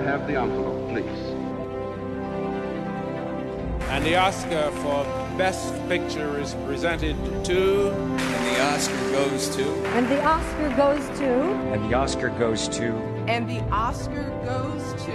[0.00, 1.04] I have the envelope, please?
[3.90, 5.04] And the Oscar for
[5.36, 7.90] Best Picture is presented to.
[7.90, 9.64] And the Oscar goes to.
[9.94, 11.30] And the Oscar goes to.
[11.74, 12.96] And the Oscar goes to.
[13.28, 15.12] And the Oscar goes to.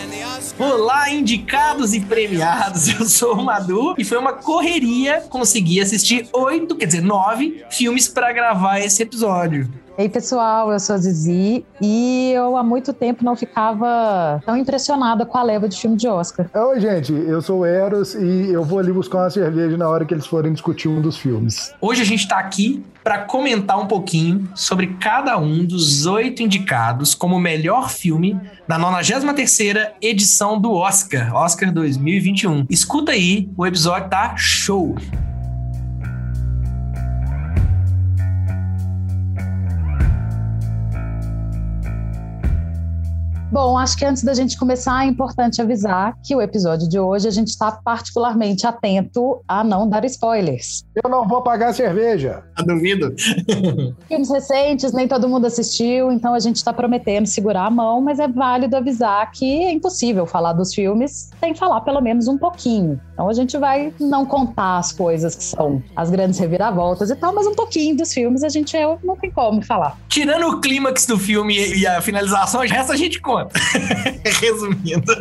[0.00, 0.64] And the Oscar.
[0.64, 2.88] Olá, indicados e premiados.
[2.88, 8.08] Eu sou o Madu e foi uma correria conseguir assistir oito, quer dizer, nove filmes
[8.08, 9.68] para gravar esse episódio.
[9.98, 15.26] Ei, pessoal, eu sou a Zizi e eu há muito tempo não ficava tão impressionada
[15.26, 16.46] com a leva de filme de Oscar.
[16.54, 20.06] Oi, gente, eu sou o Eros e eu vou ali buscar uma cerveja na hora
[20.06, 21.74] que eles forem discutir um dos filmes.
[21.80, 27.14] Hoje a gente tá aqui para comentar um pouquinho sobre cada um dos oito indicados
[27.14, 32.66] como melhor filme da 93ª edição do Oscar, Oscar 2021.
[32.70, 34.94] Escuta aí, o episódio tá show!
[43.52, 47.28] Bom, acho que antes da gente começar é importante avisar que o episódio de hoje
[47.28, 50.86] a gente está particularmente atento a não dar spoilers.
[51.04, 52.42] Eu não vou pagar a cerveja.
[52.56, 53.14] Tá duvido?
[54.08, 58.18] Filmes recentes, nem todo mundo assistiu, então a gente está prometendo segurar a mão, mas
[58.18, 62.98] é válido avisar que é impossível falar dos filmes sem falar pelo menos um pouquinho.
[63.12, 67.34] Então a gente vai não contar as coisas que são as grandes reviravoltas e tal,
[67.34, 69.98] mas um pouquinho dos filmes a gente não tem como falar.
[70.08, 73.41] Tirando o clímax do filme e a finalização, o resto a gente conta.
[74.40, 75.12] Resumindo.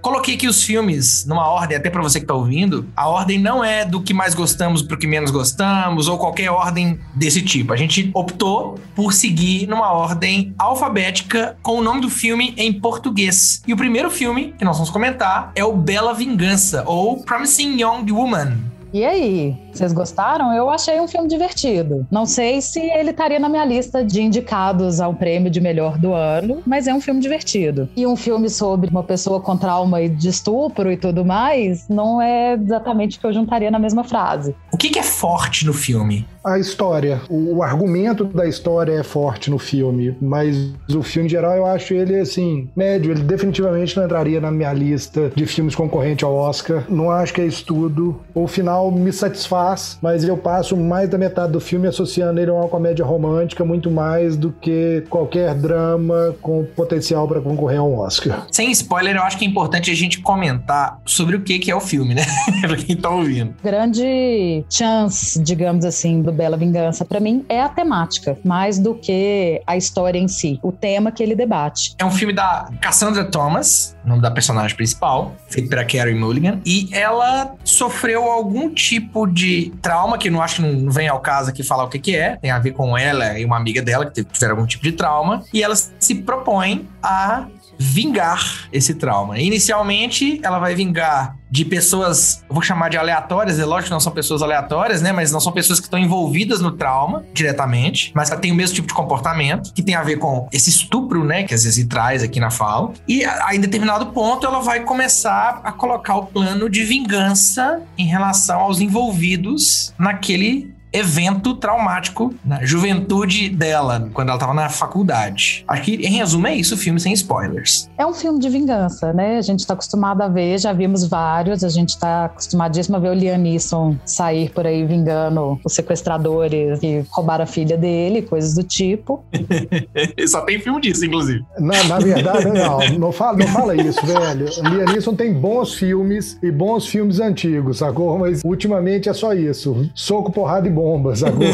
[0.00, 2.86] Coloquei aqui os filmes numa ordem, até para você que tá ouvindo.
[2.96, 6.98] A ordem não é do que mais gostamos pro que menos gostamos, ou qualquer ordem
[7.14, 7.72] desse tipo.
[7.72, 13.62] A gente optou por seguir numa ordem alfabética com o nome do filme em português.
[13.66, 18.10] E o primeiro filme que nós vamos comentar é o Bela Vingança, ou Promising Young
[18.10, 18.56] Woman.
[18.92, 20.52] E aí, vocês gostaram?
[20.52, 22.06] Eu achei um filme divertido.
[22.10, 26.12] Não sei se ele estaria na minha lista de indicados ao prêmio de melhor do
[26.12, 27.88] ano, mas é um filme divertido.
[27.96, 32.54] E um filme sobre uma pessoa com trauma de estupro e tudo mais, não é
[32.54, 34.54] exatamente o que eu juntaria na mesma frase.
[34.72, 36.26] O que, que é forte no filme?
[36.44, 37.20] A história.
[37.28, 40.56] O, o, argumento da história é forte no filme, mas
[40.88, 43.12] o filme em geral eu acho ele assim, médio.
[43.12, 46.84] Ele definitivamente não entraria na minha lista de filmes concorrentes ao Oscar.
[46.88, 48.20] Não acho que é isso tudo.
[48.34, 49.59] O final me satisfaz,
[50.00, 53.90] mas eu passo mais da metade do filme associando ele a uma comédia romântica muito
[53.90, 58.46] mais do que qualquer drama com potencial para concorrer ao Oscar.
[58.50, 61.76] Sem spoiler, eu acho que é importante a gente comentar sobre o que, que é
[61.76, 62.24] o filme, né?
[62.62, 63.54] pra quem tá ouvindo.
[63.62, 69.60] Grande chance, digamos assim, do Bela Vingança, para mim, é a temática, mais do que
[69.66, 71.94] a história em si, o tema que ele debate.
[71.98, 76.88] É um filme da Cassandra Thomas, nome da personagem principal, feito pela Carey Mulligan, e
[76.92, 79.49] ela sofreu algum tipo de
[79.82, 82.36] trauma, que não acho que não vem ao caso aqui falar o que, que é,
[82.36, 85.44] tem a ver com ela e uma amiga dela que tiveram algum tipo de trauma,
[85.52, 87.46] e ela se propõe a
[87.82, 89.38] vingar esse trauma.
[89.38, 94.12] Inicialmente, ela vai vingar de pessoas, vou chamar de aleatórias, é lógico que não são
[94.12, 95.12] pessoas aleatórias, né?
[95.12, 98.74] Mas não são pessoas que estão envolvidas no trauma diretamente, mas ela tem o mesmo
[98.74, 101.42] tipo de comportamento, que tem a ver com esse estupro, né?
[101.44, 102.92] Que às vezes traz aqui na fala.
[103.08, 108.04] E aí, em determinado ponto, ela vai começar a colocar o plano de vingança em
[108.04, 115.64] relação aos envolvidos naquele evento traumático na juventude dela, quando ela estava na faculdade.
[115.82, 117.88] Que, em resumo, é isso o filme sem spoilers.
[117.96, 119.38] É um filme de vingança, né?
[119.38, 123.10] A gente está acostumado a ver, já vimos vários, a gente está acostumadíssimo a ver
[123.10, 128.54] o Liam Neeson sair por aí vingando os sequestradores que roubaram a filha dele, coisas
[128.54, 129.24] do tipo.
[130.28, 131.44] Só tem filme disso, inclusive.
[131.58, 134.46] Na, na verdade, não, não fala, não fala isso, velho.
[134.92, 138.18] Neeson tem bons filmes e bons filmes antigos, sacou?
[138.18, 139.88] Mas ultimamente é só isso.
[139.94, 141.50] Soco, porrada e bombas agora.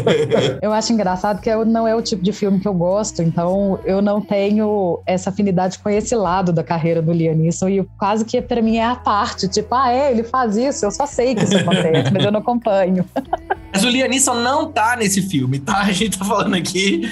[0.62, 4.00] eu acho engraçado que não é o tipo de filme que eu gosto, então eu
[4.00, 8.40] não tenho essa afinidade com esse lado da carreira do Liam Neeson e quase que
[8.40, 11.44] para mim é a parte, tipo, ah, é, ele faz isso, eu só sei que
[11.44, 13.04] isso acontece, mas eu não acompanho.
[13.72, 15.80] Mas o Liam Neeson não tá nesse filme, tá?
[15.80, 17.10] A gente tá falando aqui.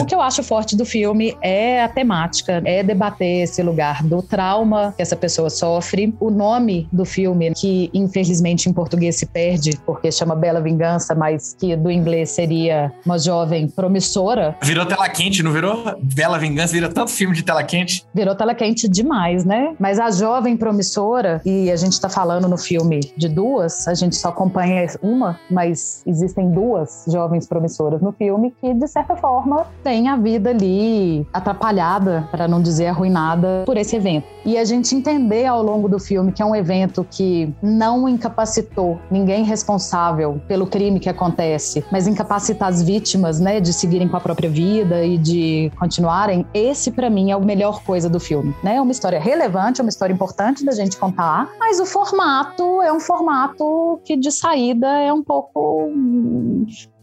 [0.00, 4.22] o que eu acho forte do filme é a temática, é debater esse lugar do
[4.22, 6.14] trauma que essa pessoa sofre.
[6.20, 11.54] O nome do filme, que infelizmente em português se perde, porque chama Bela Vingança, mas
[11.58, 14.56] que do inglês seria uma jovem promissora.
[14.62, 15.84] Virou tela quente, não virou?
[16.02, 18.04] Bela Vingança vira tanto filme de tela quente.
[18.14, 19.74] Virou tela quente demais, né?
[19.78, 24.16] Mas a jovem promissora, e a gente tá falando no filme de duas, a gente
[24.16, 30.08] só acompanha uma, mas existem duas jovens promissoras no filme que, de certa forma, têm
[30.08, 34.26] a vida ali atrapalhada, para não dizer arruinada, por esse evento.
[34.44, 38.98] E a gente entender ao longo do filme que é um evento que não incapacitou
[39.10, 44.20] ninguém responsável pelo crime que acontece, mas incapacita as vítimas, né, de seguirem com a
[44.20, 48.76] própria vida e de continuarem, esse para mim é a melhor coisa do filme, né?
[48.76, 52.92] É uma história relevante, é uma história importante da gente contar, mas o formato é
[52.92, 55.88] um formato que de saída é um pouco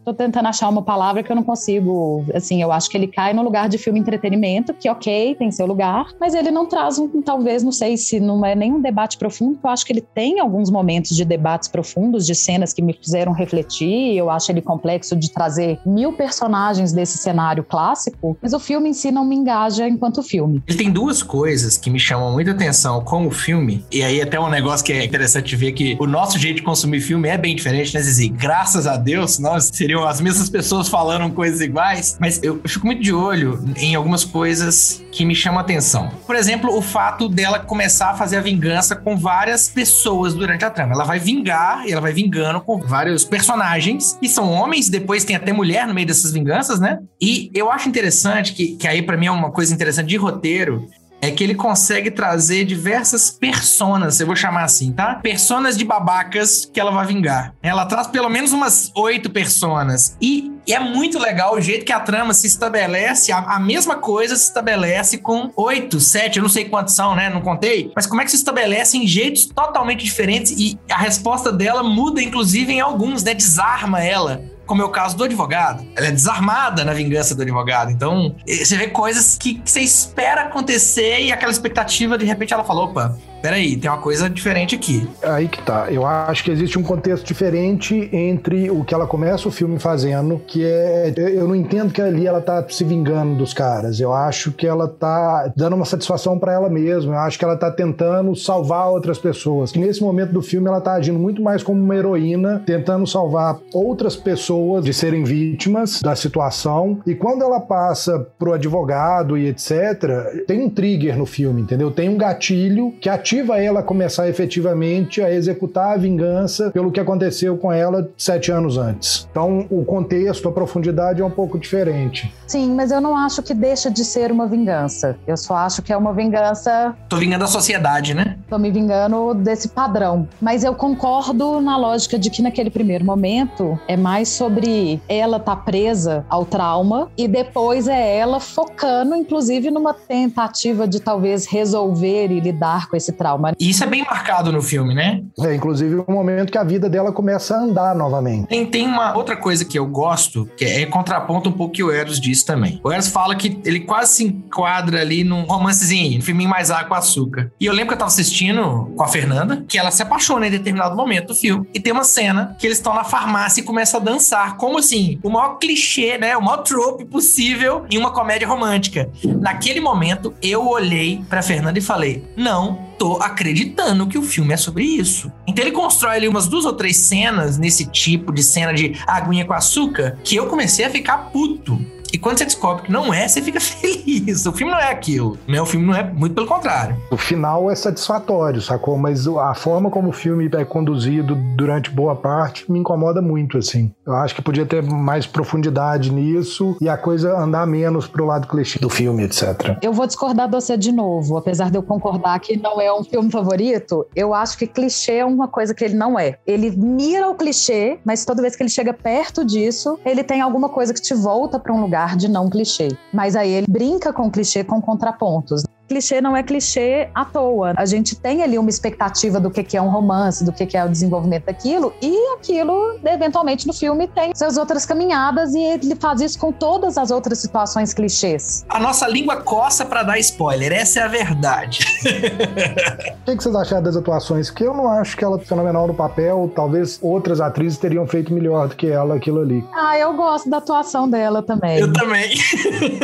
[0.08, 2.24] Tô tentando achar uma palavra que eu não consigo.
[2.34, 5.66] Assim, eu acho que ele cai no lugar de filme entretenimento, que ok, tem seu
[5.66, 9.60] lugar, mas ele não traz um, talvez, não sei se não é nenhum debate profundo,
[9.62, 13.34] eu acho que ele tem alguns momentos de debates profundos, de cenas que me fizeram
[13.34, 14.16] refletir.
[14.16, 18.94] Eu acho ele complexo de trazer mil personagens desse cenário clássico, mas o filme em
[18.94, 20.64] si não me engaja enquanto filme.
[20.66, 24.50] Ele tem duas coisas que me chamam muita atenção como filme, e aí até um
[24.50, 27.94] negócio que é interessante ver que o nosso jeito de consumir filme é bem diferente,
[27.94, 28.30] né, Zizi?
[28.30, 32.86] Graças a Deus, nós seríamos as mesmas pessoas falando coisas iguais, mas eu, eu fico
[32.86, 36.12] muito de olho em algumas coisas que me chamam a atenção.
[36.26, 40.70] Por exemplo, o fato dela começar a fazer a vingança com várias pessoas durante a
[40.70, 40.94] trama.
[40.94, 45.36] Ela vai vingar e ela vai vingando com vários personagens que são homens, depois tem
[45.36, 47.00] até mulher no meio dessas vinganças, né?
[47.22, 50.88] E eu acho interessante que, que aí para mim é uma coisa interessante de roteiro,
[51.22, 55.16] é que ele consegue trazer diversas personas, eu vou chamar assim, tá?
[55.16, 57.54] Personas de babacas que ela vai vingar.
[57.62, 60.16] Ela traz pelo menos umas oito personas.
[60.22, 63.32] E, é muito legal o jeito que a trama se estabelece.
[63.32, 67.30] A, a, mesma coisa se estabelece com oito, sete, eu não sei quantos são, né?
[67.30, 67.92] Não contei.
[67.96, 72.22] Mas como é que se estabelece em jeitos totalmente diferentes e a resposta dela muda,
[72.22, 73.34] inclusive, em alguns, né?
[73.34, 75.88] Desarma ela como é o caso do advogado.
[75.96, 77.90] Ela é desarmada na vingança do advogado.
[77.90, 82.64] Então, você vê coisas que, que você espera acontecer e aquela expectativa, de repente, ela
[82.64, 85.08] falou: opa, peraí, tem uma coisa diferente aqui.
[85.24, 85.90] Aí que tá.
[85.90, 90.38] Eu acho que existe um contexto diferente entre o que ela começa o filme fazendo,
[90.46, 91.14] que é.
[91.16, 94.02] Eu não entendo que ali ela tá se vingando dos caras.
[94.02, 97.14] Eu acho que ela tá dando uma satisfação para ela mesma.
[97.14, 99.72] Eu acho que ela tá tentando salvar outras pessoas.
[99.72, 103.60] Que nesse momento do filme ela tá agindo muito mais como uma heroína, tentando salvar
[103.74, 107.00] outras pessoas de serem vítimas da situação.
[107.08, 111.90] E quando ela passa pro advogado e etc., tem um trigger no filme, entendeu?
[111.92, 116.92] Tem um gatilho que ativa motiva ela a começar efetivamente a executar a vingança pelo
[116.92, 119.28] que aconteceu com ela sete anos antes.
[119.30, 122.34] Então, o contexto, a profundidade é um pouco diferente.
[122.48, 125.18] Sim, mas eu não acho que deixa de ser uma vingança.
[125.28, 126.96] Eu só acho que é uma vingança.
[127.08, 128.38] Tô vingando a sociedade, né?
[128.50, 130.28] Tô me vingando desse padrão.
[130.42, 135.56] Mas eu concordo na lógica de que naquele primeiro momento é mais sobre ela tá
[135.56, 142.40] presa ao trauma e depois é ela focando, inclusive, numa tentativa de talvez resolver e
[142.40, 143.54] lidar com esse trauma.
[143.60, 145.22] E isso é bem marcado no filme, né?
[145.40, 148.48] É, inclusive o momento que a vida dela começa a andar novamente.
[148.48, 151.84] Tem, tem uma outra coisa que eu gosto, que é, é contraponto um pouco que
[151.84, 152.80] o Eros disse também.
[152.84, 156.88] O Eros fala que ele quase se enquadra ali num romancezinho, um filminho mais água
[156.88, 157.52] com açúcar.
[157.60, 160.52] E eu lembro que eu tava assistindo com a Fernanda, que ela se apaixona em
[160.52, 161.68] determinado momento do filme.
[161.74, 164.58] E tem uma cena que eles estão na farmácia e começam a dançar.
[164.58, 165.20] Como assim?
[165.24, 166.36] O maior clichê, né?
[166.38, 169.10] O maior trope possível em uma comédia romântica.
[169.24, 174.58] Naquele momento, eu olhei pra Fernanda e falei: não, tô acreditando que o filme é
[174.58, 175.32] sobre isso.
[175.46, 179.46] Então ele constrói ali umas duas ou três cenas nesse tipo de cena de aguinha
[179.46, 181.80] com açúcar que eu comecei a ficar puto.
[182.14, 184.46] E quando você descobre que não é, você fica feliz.
[184.46, 185.38] O filme não é aquilo.
[185.48, 185.62] Né?
[185.62, 186.96] O filme não é, muito pelo contrário.
[187.12, 188.98] O final é satisfatório, sacou?
[188.98, 193.92] Mas a forma como o filme é conduzido durante boa parte me incomoda muito, assim.
[194.06, 198.48] Eu acho que podia ter mais profundidade nisso e a coisa andar menos pro lado
[198.48, 199.78] clichê do filme, etc.
[199.82, 201.38] Eu vou discordar de você de novo.
[201.38, 205.26] Apesar de eu concordar que não é um filme favorito, eu acho que clichê é
[205.26, 206.38] uma coisa que ele não é.
[206.46, 210.70] Ele mira o clichê, mas toda vez que ele chega perto disso, ele tem alguma
[210.70, 212.90] coisa que te volta para um lugar lugar de não clichê.
[213.12, 217.74] Mas aí ele brinca com clichê com contrapontos clichê não é clichê à toa.
[217.76, 220.90] A gente tem ali uma expectativa do que é um romance, do que é o
[220.90, 226.38] desenvolvimento daquilo, e aquilo, eventualmente, no filme tem suas outras caminhadas e ele faz isso
[226.38, 228.66] com todas as outras situações clichês.
[228.70, 231.80] A nossa língua coça para dar spoiler, essa é a verdade.
[233.22, 234.50] o que, que vocês acharam das atuações?
[234.50, 238.34] Porque eu não acho que ela é fenomenal no papel, talvez outras atrizes teriam feito
[238.34, 239.64] melhor do que ela aquilo ali.
[239.74, 241.80] Ah, eu gosto da atuação dela também.
[241.80, 242.36] Eu também.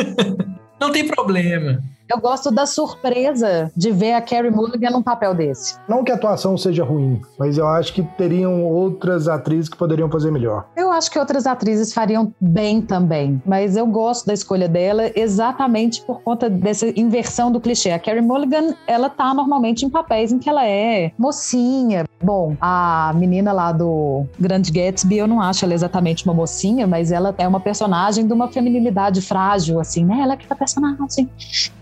[0.80, 1.82] não tem problema.
[2.06, 5.78] Eu gosto da surpresa de ver a Carrie Mulligan num papel desse.
[5.88, 10.10] Não que a atuação seja ruim, mas eu acho que teriam outras atrizes que poderiam
[10.10, 10.66] fazer melhor.
[10.76, 16.02] Eu acho que outras atrizes fariam bem também, mas eu gosto da escolha dela exatamente
[16.02, 17.90] por conta dessa inversão do clichê.
[17.90, 22.04] A Carrie Mulligan, ela tá normalmente em papéis em que ela é mocinha.
[22.22, 27.12] Bom, a menina lá do Grande Gatsby, eu não acho ela exatamente uma mocinha, mas
[27.12, 30.20] ela é uma personagem de uma feminilidade frágil, assim, né?
[30.20, 31.30] Ela é aquela personagem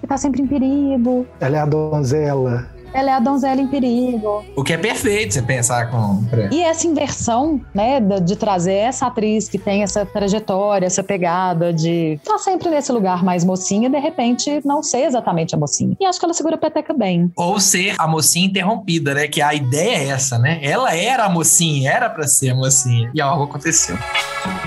[0.01, 1.27] que tá sempre em perigo.
[1.41, 2.71] Ela é a donzela.
[2.95, 4.45] Ela é a donzela em perigo.
[4.55, 6.23] O que é perfeito, você pensar com.
[6.51, 12.15] E essa inversão, né, de, trazer essa atriz que tem essa trajetória, essa pegada de
[12.15, 15.97] estar tá sempre nesse lugar mais mocinha, de repente não ser exatamente a mocinha.
[15.99, 17.33] E acho que ela segura a peteca bem.
[17.35, 19.27] Ou ser a mocinha interrompida, né?
[19.27, 20.61] Que a ideia é essa, né?
[20.63, 23.11] Ela era a mocinha, era pra ser a mocinha.
[23.15, 23.97] E algo aconteceu.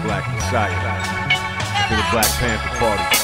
[0.02, 0.70] Black Messiah.
[2.12, 3.15] Black Panther Party.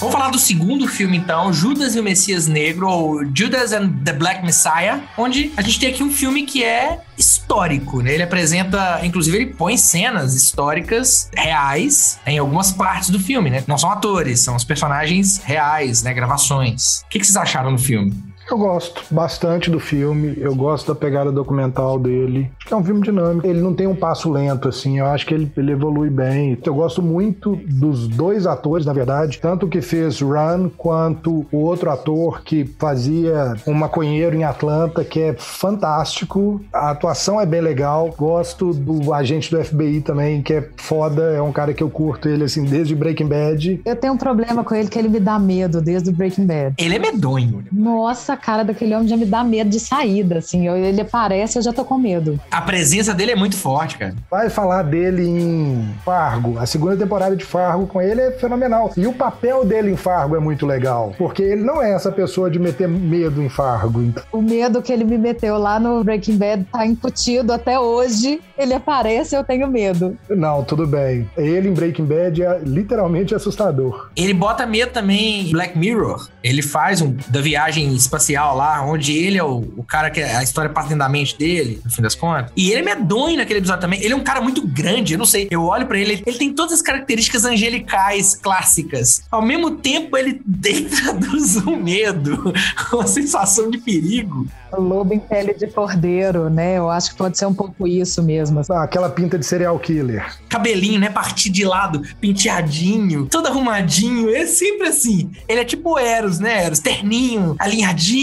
[0.00, 4.12] Vamos falar do segundo filme, então, Judas e o Messias Negro, ou Judas and the
[4.12, 8.12] Black Messiah, onde a gente tem aqui um filme que é histórico, né?
[8.12, 13.64] Ele apresenta, inclusive, ele põe cenas históricas reais em algumas partes do filme, né?
[13.66, 16.12] Não são atores, são os personagens reais, né?
[16.12, 17.02] Gravações.
[17.06, 18.12] O que, que vocês acharam do filme?
[18.50, 22.50] Eu gosto bastante do filme, eu gosto da pegada documental dele.
[22.58, 23.46] Acho que é um filme dinâmico.
[23.46, 26.58] Ele não tem um passo lento, assim, eu acho que ele, ele evolui bem.
[26.64, 31.58] Eu gosto muito dos dois atores, na verdade, tanto o que fez Run quanto o
[31.58, 36.60] outro ator que fazia um maconheiro em Atlanta, que é fantástico.
[36.72, 38.14] A atuação é bem legal.
[38.16, 42.28] Gosto do agente do FBI também, que é foda, é um cara que eu curto
[42.28, 43.80] ele, assim, desde Breaking Bad.
[43.84, 46.74] Eu tenho um problema com ele que ele me dá medo desde o Breaking Bad.
[46.78, 47.64] Ele é medonho.
[47.72, 50.66] Nossa, essa cara daquele homem já me dá medo de saída, assim.
[50.66, 52.38] Eu, ele aparece, eu já tô com medo.
[52.50, 54.14] A presença dele é muito forte, cara.
[54.30, 56.58] Vai falar dele em Fargo.
[56.58, 58.92] A segunda temporada de Fargo com ele é fenomenal.
[58.96, 61.14] E o papel dele em Fargo é muito legal.
[61.16, 64.02] Porque ele não é essa pessoa de meter medo em Fargo.
[64.32, 68.40] O medo que ele me meteu lá no Breaking Bad tá incutido até hoje.
[68.58, 70.16] Ele aparece, eu tenho medo.
[70.28, 71.28] Não, tudo bem.
[71.36, 74.10] Ele em Breaking Bad é literalmente assustador.
[74.16, 76.28] Ele bota medo também em Black Mirror.
[76.42, 80.22] Ele faz um da viagem espacial espacial lá, onde ele é o, o cara que
[80.22, 82.50] a história passa dentro da mente dele, no fim das contas.
[82.56, 84.02] E ele é medonho naquele episódio também.
[84.02, 85.46] Ele é um cara muito grande, eu não sei.
[85.50, 89.22] Eu olho para ele, ele tem todas as características angelicais clássicas.
[89.30, 90.40] Ao mesmo tempo, ele
[90.88, 92.52] traduz um medo,
[92.92, 94.46] uma sensação de perigo.
[94.76, 96.78] Lobo em pele de cordeiro, né?
[96.78, 98.60] Eu acho que pode ser um pouco isso mesmo.
[98.70, 100.26] Ah, aquela pinta de serial killer.
[100.48, 101.08] Cabelinho, né?
[101.10, 104.34] Partir de lado, penteadinho, todo arrumadinho.
[104.34, 105.30] É sempre assim.
[105.48, 106.64] Ele é tipo Eros, né?
[106.64, 108.13] Eros, terninho, alinhadinho.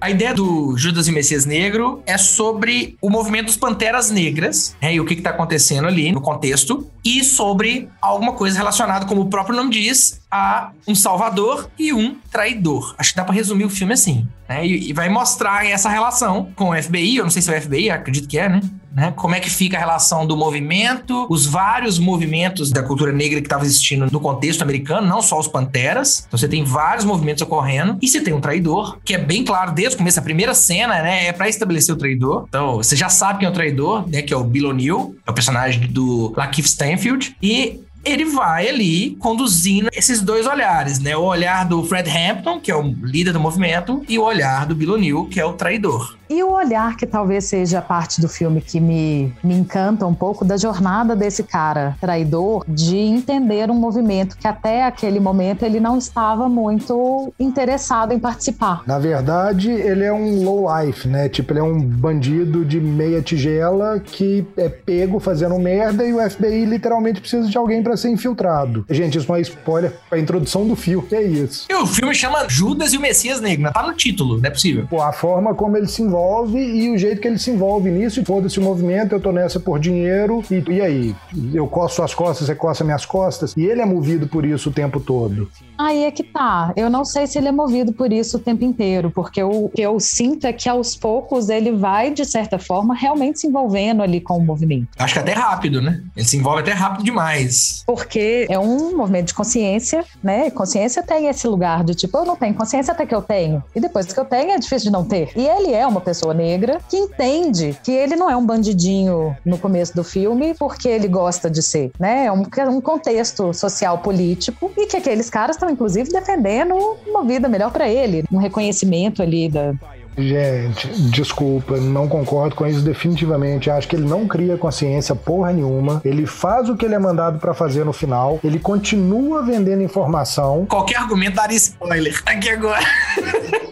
[0.00, 4.94] A ideia do Judas e Messias Negro é sobre o movimento dos Panteras Negras, né?
[4.94, 6.90] E o que, que tá acontecendo ali no contexto.
[7.04, 12.16] E sobre alguma coisa relacionada, como o próprio nome diz, a um salvador e um
[12.30, 12.94] traidor.
[12.96, 14.26] Acho que dá para resumir o filme assim.
[14.48, 14.66] Né?
[14.66, 17.62] E, e, vai mostrar essa relação com o FBI, eu não sei se é o
[17.62, 18.60] FBI, acredito que é, né?
[18.94, 19.12] Né?
[19.16, 23.46] Como é que fica a relação do movimento, os vários movimentos da cultura negra que
[23.46, 26.24] estavam existindo no contexto americano, não só os panteras.
[26.26, 29.72] Então você tem vários movimentos ocorrendo e você tem um traidor, que é bem claro
[29.72, 32.44] desde o começo, a primeira cena, né, é para estabelecer o traidor.
[32.48, 35.30] Então você já sabe quem é o traidor, né, que é o Bill O'Neill, é
[35.30, 41.16] o personagem do Lakeith Stanfield e ele vai ali conduzindo esses dois olhares, né?
[41.16, 44.74] O olhar do Fred Hampton, que é o líder do movimento, e o olhar do
[44.74, 46.16] Bill O'Neill, que é o traidor.
[46.34, 50.12] E o olhar que talvez seja a parte do filme que me, me encanta um
[50.12, 55.78] pouco da jornada desse cara traidor de entender um movimento que até aquele momento ele
[55.78, 58.82] não estava muito interessado em participar.
[58.84, 61.28] Na verdade, ele é um low life, né?
[61.28, 66.30] Tipo, ele é um bandido de meia tigela que é pego fazendo merda e o
[66.30, 68.84] FBI literalmente precisa de alguém para ser infiltrado.
[68.90, 71.68] Gente, isso não é spoiler a introdução do filme, que é isso.
[71.70, 74.84] E o filme chama Judas e o Messias Negro, tá no título, não é possível.
[74.90, 77.90] Pô, a forma como ele se envolve envolve e o jeito que ele se envolve
[77.90, 78.20] nisso.
[78.20, 80.42] E foda-se o movimento, eu tô nessa por dinheiro.
[80.50, 81.16] E, e aí?
[81.52, 83.54] Eu coço suas costas, você coça minhas costas.
[83.56, 85.48] E ele é movido por isso o tempo todo.
[85.76, 86.72] Aí é que tá.
[86.76, 89.82] Eu não sei se ele é movido por isso o tempo inteiro, porque o que
[89.82, 94.20] eu sinto é que aos poucos ele vai, de certa forma, realmente se envolvendo ali
[94.20, 94.88] com o movimento.
[94.98, 96.02] Acho que até rápido, né?
[96.16, 97.82] Ele se envolve até rápido demais.
[97.86, 100.50] Porque é um movimento de consciência, né?
[100.50, 103.62] Consciência tem esse lugar de tipo, eu não tenho consciência até que eu tenho.
[103.74, 105.30] E depois que eu tenho, é difícil de não ter.
[105.36, 109.58] E ele é uma pessoa negra que entende que ele não é um bandidinho no
[109.58, 112.26] começo do filme porque ele gosta de ser, né?
[112.26, 116.74] É um, é um contexto social político e que aqueles caras estão inclusive defendendo
[117.06, 119.74] uma vida melhor para ele, um reconhecimento ali da,
[120.16, 123.70] Gente, desculpa, não concordo com isso definitivamente.
[123.70, 126.00] Acho que ele não cria consciência porra nenhuma.
[126.04, 128.38] Ele faz o que ele é mandado para fazer no final.
[128.44, 130.66] Ele continua vendendo informação.
[130.66, 132.84] Qualquer argumento daria spoiler aqui agora.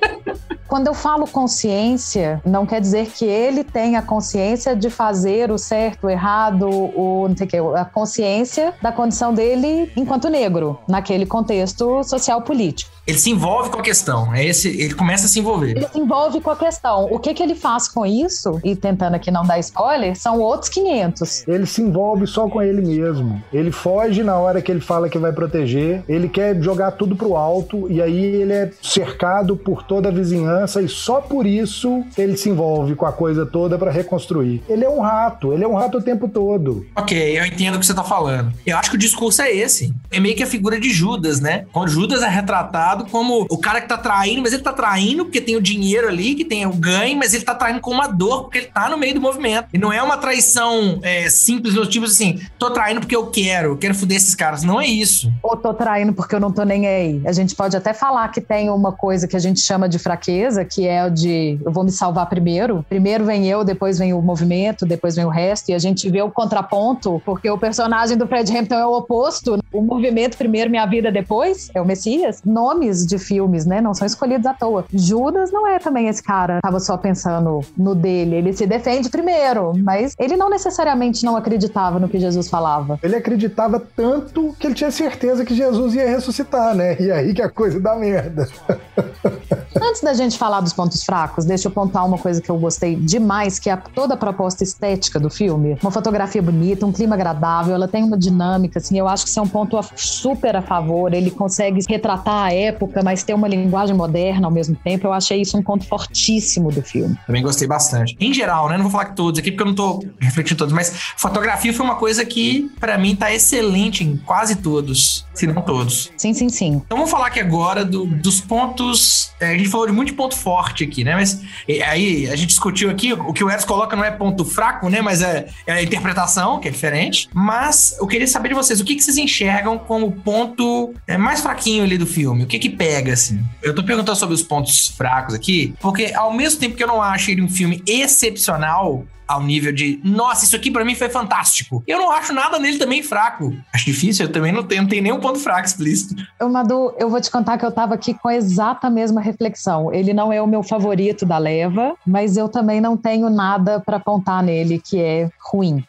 [0.73, 6.07] Quando eu falo consciência, não quer dizer que ele tenha consciência de fazer o certo,
[6.07, 11.27] o errado, o não sei o que, a consciência da condição dele enquanto negro, naquele
[11.27, 12.91] contexto social político.
[13.05, 14.33] Ele se envolve com a questão.
[14.33, 15.73] É esse, ele começa a se envolver.
[15.73, 17.09] Ele se envolve com a questão.
[17.11, 20.69] O que, que ele faz com isso, e tentando aqui não dar spoiler, são outros
[20.69, 21.49] 500.
[21.49, 23.43] Ele se envolve só com ele mesmo.
[23.53, 26.05] Ele foge na hora que ele fala que vai proteger.
[26.09, 27.91] Ele quer jogar tudo pro alto.
[27.91, 30.81] E aí ele é cercado por toda a vizinhança.
[30.81, 34.63] E só por isso ele se envolve com a coisa toda para reconstruir.
[34.69, 35.53] Ele é um rato.
[35.53, 36.87] Ele é um rato o tempo todo.
[36.95, 38.53] Ok, eu entendo o que você tá falando.
[38.65, 39.93] Eu acho que o discurso é esse.
[40.09, 41.65] É meio que a figura de Judas, né?
[41.73, 45.41] Quando Judas é retratado como o cara que tá traindo, mas ele tá traindo porque
[45.41, 48.43] tem o dinheiro ali, que tem o ganho, mas ele tá traindo com uma dor,
[48.43, 49.69] porque ele tá no meio do movimento.
[49.73, 53.77] E não é uma traição é, simples, do tipo assim, tô traindo porque eu quero,
[53.77, 54.63] quero foder esses caras.
[54.63, 55.33] Não é isso.
[55.43, 57.23] Ou tô traindo porque eu não tô nem aí.
[57.25, 60.65] A gente pode até falar que tem uma coisa que a gente chama de fraqueza,
[60.65, 62.85] que é o de eu vou me salvar primeiro.
[62.89, 65.71] Primeiro vem eu, depois vem o movimento, depois vem o resto.
[65.71, 69.59] E a gente vê o contraponto, porque o personagem do Fred Hampton é o oposto.
[69.73, 72.43] O movimento primeiro, minha vida depois, é o Messias.
[72.45, 73.81] Nome nomes de filmes, né?
[73.81, 74.85] Não são escolhidos à toa.
[74.93, 78.37] Judas não é também esse cara, tava só pensando no dele.
[78.37, 82.99] Ele se defende primeiro, mas ele não necessariamente não acreditava no que Jesus falava.
[83.03, 86.97] Ele acreditava tanto que ele tinha certeza que Jesus ia ressuscitar, né?
[87.01, 88.49] E aí que a coisa dá merda.
[89.81, 92.95] Antes da gente falar dos pontos fracos, deixa eu pontuar uma coisa que eu gostei
[92.95, 95.77] demais, que é toda a proposta estética do filme.
[95.83, 99.41] Uma fotografia bonita, um clima agradável, ela tem uma dinâmica, assim, eu acho que isso
[99.41, 101.13] é um ponto super a favor.
[101.13, 105.13] Ele consegue retratar a época época, mas ter uma linguagem moderna ao mesmo tempo, eu
[105.13, 107.17] achei isso um ponto fortíssimo do filme.
[107.27, 108.17] Também gostei bastante.
[108.19, 108.77] Em geral, né?
[108.77, 111.85] Não vou falar que todos aqui, porque eu não tô refletindo todos, mas fotografia foi
[111.85, 116.11] uma coisa que, para mim, tá excelente em quase todos, se não todos.
[116.17, 116.83] Sim, sim, sim.
[116.85, 119.33] Então vamos falar aqui agora do, dos pontos.
[119.41, 121.15] É, a gente falou de muito ponto forte aqui, né?
[121.15, 121.41] Mas
[121.87, 125.01] aí a gente discutiu aqui, o que o Eros coloca não é ponto fraco, né?
[125.03, 127.29] Mas é, é a interpretação, que é diferente.
[127.33, 131.41] Mas eu queria saber de vocês, o que, que vocês enxergam como ponto é, mais
[131.41, 132.45] fraquinho ali do filme?
[132.45, 133.43] O que que pega, assim?
[133.61, 137.03] Eu tô perguntando sobre os pontos fracos aqui, porque ao mesmo tempo que eu não
[137.03, 141.83] acho ele um filme excepcional, ao nível de, nossa, isso aqui para mim foi fantástico.
[141.87, 143.53] Eu não acho nada nele também fraco.
[143.73, 146.15] Acho difícil, eu também não tenho, não tenho nenhum ponto fraco explícito.
[146.39, 149.93] Eu, Madu, eu vou te contar que eu tava aqui com a exata mesma reflexão.
[149.93, 153.97] Ele não é o meu favorito da leva, mas eu também não tenho nada para
[153.97, 155.83] apontar nele que é ruim.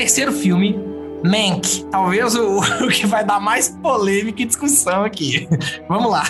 [0.00, 0.80] Terceiro filme,
[1.22, 1.84] Mank.
[1.90, 5.46] Talvez o, o, que vai dar mais polêmica e discussão aqui.
[5.86, 6.24] Vamos lá.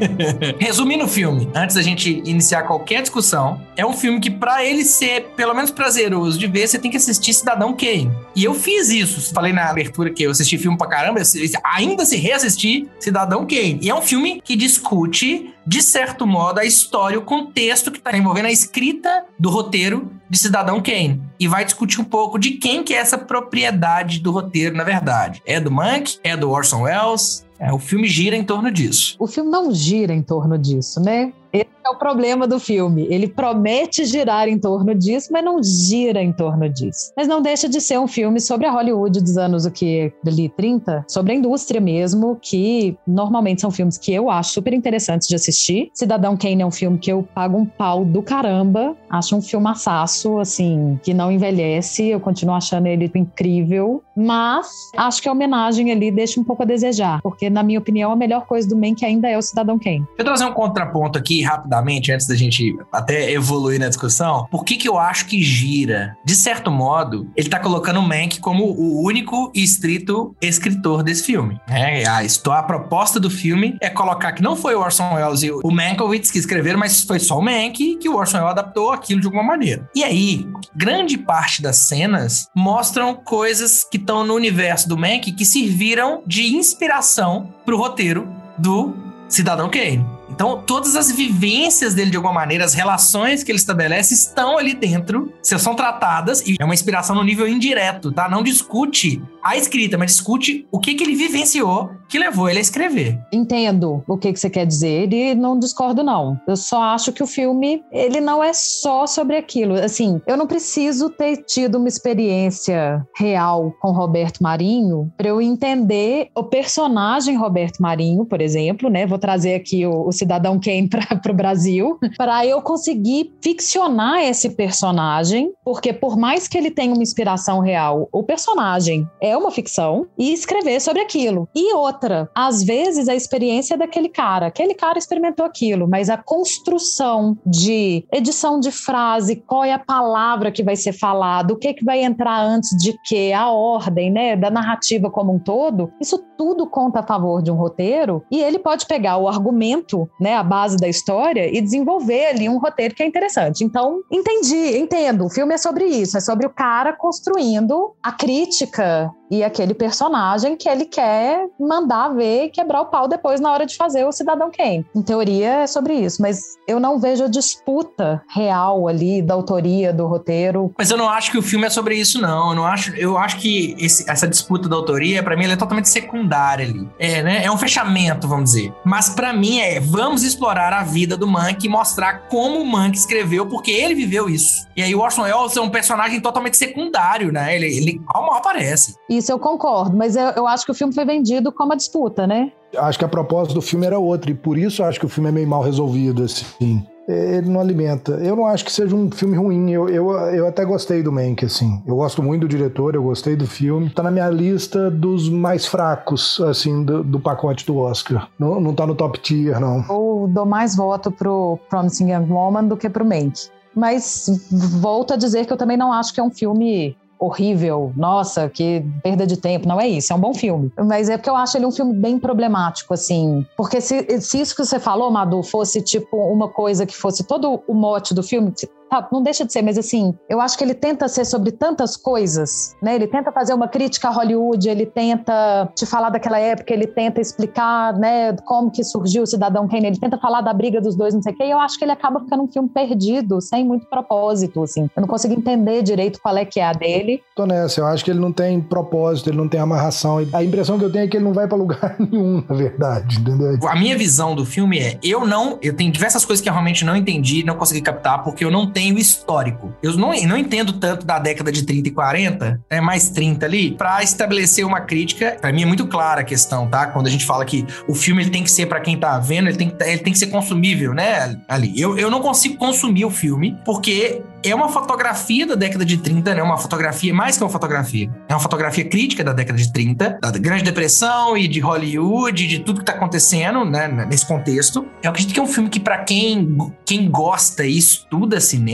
[0.58, 4.86] Resumindo o filme, antes da gente iniciar qualquer discussão, é um filme que, para ele
[4.86, 8.10] ser pelo menos prazeroso de ver, você tem que assistir Cidadão Kane.
[8.34, 9.34] E eu fiz isso.
[9.34, 11.20] Falei na abertura que eu assisti filme pra caramba,
[11.62, 13.80] ainda se reassistir Cidadão Kane.
[13.82, 18.16] E é um filme que discute de certo modo, a história, o contexto que está
[18.16, 21.22] envolvendo a escrita do roteiro de Cidadão Kane.
[21.38, 25.42] E vai discutir um pouco de quem que é essa propriedade do roteiro, na verdade.
[25.44, 26.18] É do Monk?
[26.22, 27.46] É do Orson Welles?
[27.58, 29.16] É, o filme gira em torno disso.
[29.18, 31.32] O filme não gira em torno disso, né?
[31.52, 33.06] Esse é o problema do filme.
[33.10, 37.12] Ele promete girar em torno disso, mas não gira em torno disso.
[37.16, 40.48] Mas não deixa de ser um filme sobre a Hollywood dos anos o que ali
[40.48, 45.34] 30, sobre a indústria mesmo, que normalmente são filmes que eu acho super interessantes de
[45.34, 45.90] assistir.
[45.92, 48.96] Cidadão Kane é um filme que eu pago um pau do caramba.
[49.08, 52.06] Acho um filme assaço, assim, que não envelhece.
[52.08, 56.66] Eu continuo achando ele incrível, mas acho que a homenagem ali deixa um pouco a
[56.66, 59.78] desejar, porque na minha opinião a melhor coisa do Man que ainda é o Cidadão
[59.78, 60.04] Kane.
[60.16, 64.76] Eu trazer um contraponto aqui rapidamente, antes da gente até evoluir na discussão, por que
[64.76, 66.16] que eu acho que gira?
[66.24, 71.24] De certo modo, ele tá colocando o Mank como o único e estrito escritor desse
[71.24, 71.60] filme.
[71.68, 75.50] É, a, a proposta do filme é colocar que não foi o Orson Welles e
[75.50, 79.20] o Mankiewicz que escreveram, mas foi só o Mank que o Orson Welles adaptou aquilo
[79.20, 79.88] de alguma maneira.
[79.94, 85.44] E aí, grande parte das cenas mostram coisas que estão no universo do Mank que
[85.44, 88.94] serviram de inspiração pro roteiro do
[89.28, 90.19] Cidadão Kane.
[90.40, 94.72] Então, todas as vivências dele, de alguma maneira, as relações que ele estabelece, estão ali
[94.72, 98.26] dentro, são tratadas, e é uma inspiração no nível indireto, tá?
[98.26, 102.62] Não discute a escrita, mas discute o que, que ele vivenciou que levou ele a
[102.62, 103.20] escrever.
[103.32, 106.38] Entendo o que, que você quer dizer e não discordo, não.
[106.46, 109.74] Eu só acho que o filme, ele não é só sobre aquilo.
[109.74, 116.30] Assim, eu não preciso ter tido uma experiência real com Roberto Marinho para eu entender
[116.34, 119.06] o personagem Roberto Marinho, por exemplo, né?
[119.06, 124.50] Vou trazer aqui o, o Cidadão Kane para o Brasil, para eu conseguir ficcionar esse
[124.50, 130.06] personagem, porque por mais que ele tenha uma inspiração real, o personagem é uma ficção,
[130.16, 131.48] e escrever sobre aquilo.
[131.54, 136.16] E outra, às vezes a experiência é daquele cara, aquele cara experimentou aquilo, mas a
[136.16, 141.74] construção de edição de frase, qual é a palavra que vai ser falada, o que,
[141.74, 146.18] que vai entrar antes de que, a ordem, né, da narrativa como um todo, isso
[146.36, 150.42] tudo conta a favor de um roteiro e ele pode pegar o argumento, né, a
[150.42, 153.64] base da história e desenvolver ali um roteiro que é interessante.
[153.64, 155.24] Então, entendi, entendo.
[155.24, 160.56] O filme é sobre isso, é sobre o cara construindo a crítica e aquele personagem
[160.56, 164.12] que ele quer mandar ver e quebrar o pau depois na hora de fazer o
[164.12, 164.84] Cidadão Kane.
[164.94, 169.92] Em teoria é sobre isso, mas eu não vejo a disputa real ali da autoria
[169.92, 170.72] do roteiro.
[170.76, 172.50] Mas eu não acho que o filme é sobre isso não.
[172.50, 175.88] Eu não acho, eu acho que esse, essa disputa da autoria para mim é totalmente
[175.88, 176.88] secundária ali.
[176.98, 177.44] É, né?
[177.44, 178.72] É um fechamento, vamos dizer.
[178.84, 182.96] Mas para mim é, vamos explorar a vida do Monk e mostrar como o Monk
[182.96, 184.66] escreveu porque ele viveu isso.
[184.76, 187.54] E aí o Orson Welles é um personagem totalmente secundário, né?
[187.54, 188.94] Ele, ele mal, mal aparece.
[189.20, 192.26] Isso eu concordo, mas eu, eu acho que o filme foi vendido como uma disputa,
[192.26, 192.50] né?
[192.74, 195.28] Acho que a proposta do filme era outra, e por isso acho que o filme
[195.28, 196.82] é meio mal resolvido, assim.
[197.06, 198.12] Ele não alimenta.
[198.12, 199.70] Eu não acho que seja um filme ruim.
[199.70, 201.82] Eu, eu, eu até gostei do Mank, assim.
[201.86, 203.90] Eu gosto muito do diretor, eu gostei do filme.
[203.90, 208.26] Tá na minha lista dos mais fracos, assim, do, do pacote do Oscar.
[208.38, 209.84] Não, não tá no top tier, não.
[209.90, 213.50] Eu dou mais voto pro Promising Young Woman do que pro Mank.
[213.74, 214.48] Mas
[214.80, 218.82] volto a dizer que eu também não acho que é um filme horrível, nossa, que
[219.02, 219.68] perda de tempo.
[219.68, 220.72] Não é isso, é um bom filme.
[220.76, 223.46] Mas é porque eu acho ele um filme bem problemático, assim.
[223.56, 227.62] Porque se, se isso que você falou, Madu, fosse tipo uma coisa que fosse todo
[227.68, 228.50] o mote do filme,
[228.90, 231.96] tá, não deixa de ser, mas assim, eu acho que ele tenta ser sobre tantas
[231.96, 232.96] coisas, né?
[232.96, 237.20] Ele tenta fazer uma crítica a Hollywood, ele tenta te falar daquela época, ele tenta
[237.20, 241.14] explicar, né, como que surgiu o Cidadão Kane, ele tenta falar da briga dos dois,
[241.14, 243.64] não sei o quê, e eu acho que ele acaba ficando um filme perdido, sem
[243.64, 244.90] muito propósito, assim.
[244.96, 247.22] Eu não consigo entender direito qual é que é a dele.
[247.36, 250.18] Tô nessa, eu acho que ele não tem propósito, ele não tem amarração.
[250.32, 253.20] A impressão que eu tenho é que ele não vai para lugar nenhum, na verdade,
[253.20, 253.56] entendeu?
[253.68, 256.84] A minha visão do filme é, eu não, eu tenho diversas coisas que eu realmente
[256.84, 259.74] não entendi, não consegui captar, porque eu não tenho tenho histórico.
[259.82, 263.72] Eu não, não entendo tanto da década de 30 e 40, é mais 30 ali,
[263.72, 265.36] para estabelecer uma crítica.
[265.38, 266.86] Para mim é muito clara a questão, tá?
[266.86, 269.48] Quando a gente fala que o filme ele tem que ser para quem tá vendo,
[269.48, 271.38] ele tem, ele tem que ser consumível, né?
[271.46, 271.78] Ali.
[271.78, 276.34] Eu, eu não consigo consumir o filme porque é uma fotografia da década de 30,
[276.34, 276.42] né?
[276.42, 278.10] Uma fotografia, mais que uma fotografia.
[278.28, 282.60] É uma fotografia crítica da década de 30, da Grande Depressão e de Hollywood, de
[282.60, 283.88] tudo que tá acontecendo, né?
[284.08, 284.86] Nesse contexto.
[285.02, 288.69] Eu acredito que é um filme que, para quem, quem gosta e estuda cinema,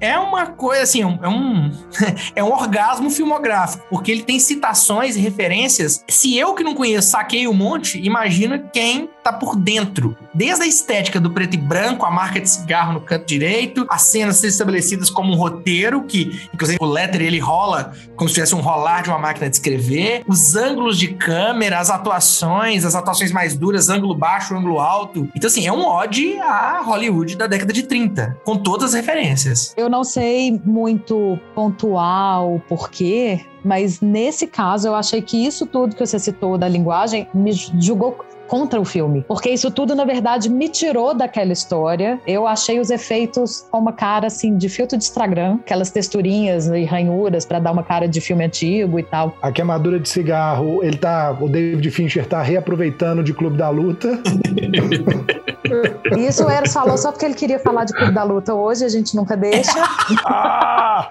[0.00, 1.70] é uma coisa assim, é um,
[2.36, 6.04] é um orgasmo filmográfico, porque ele tem citações e referências.
[6.08, 10.16] Se eu que não conheço saquei um monte, imagina quem tá por dentro.
[10.34, 14.02] Desde a estética do preto e branco, a marca de cigarro no canto direito, as
[14.02, 18.60] cenas estabelecidas como um roteiro, que inclusive o letter ele rola como se tivesse um
[18.60, 23.56] rolar de uma máquina de escrever, os ângulos de câmera, as atuações, as atuações mais
[23.56, 25.28] duras, ângulo baixo, ângulo alto.
[25.34, 29.33] Então, assim, é um ode a Hollywood da década de 30, com todas as referências.
[29.76, 35.96] Eu não sei muito pontuar o porquê, mas nesse caso eu achei que isso tudo
[35.96, 39.24] que você citou da linguagem me julgou contra o filme.
[39.26, 42.20] Porque isso tudo, na verdade, me tirou daquela história.
[42.26, 46.84] Eu achei os efeitos com uma cara, assim, de filtro de Instagram, aquelas texturinhas e
[46.84, 49.36] ranhuras para dar uma cara de filme antigo e tal.
[49.42, 51.36] A queimadura de cigarro, ele tá.
[51.40, 54.20] O David Fincher tá reaproveitando de Clube da Luta.
[56.18, 58.88] Isso o Eros falou só porque ele queria falar de Clube da Luta hoje, a
[58.88, 59.72] gente nunca deixa.
[60.24, 61.10] ah!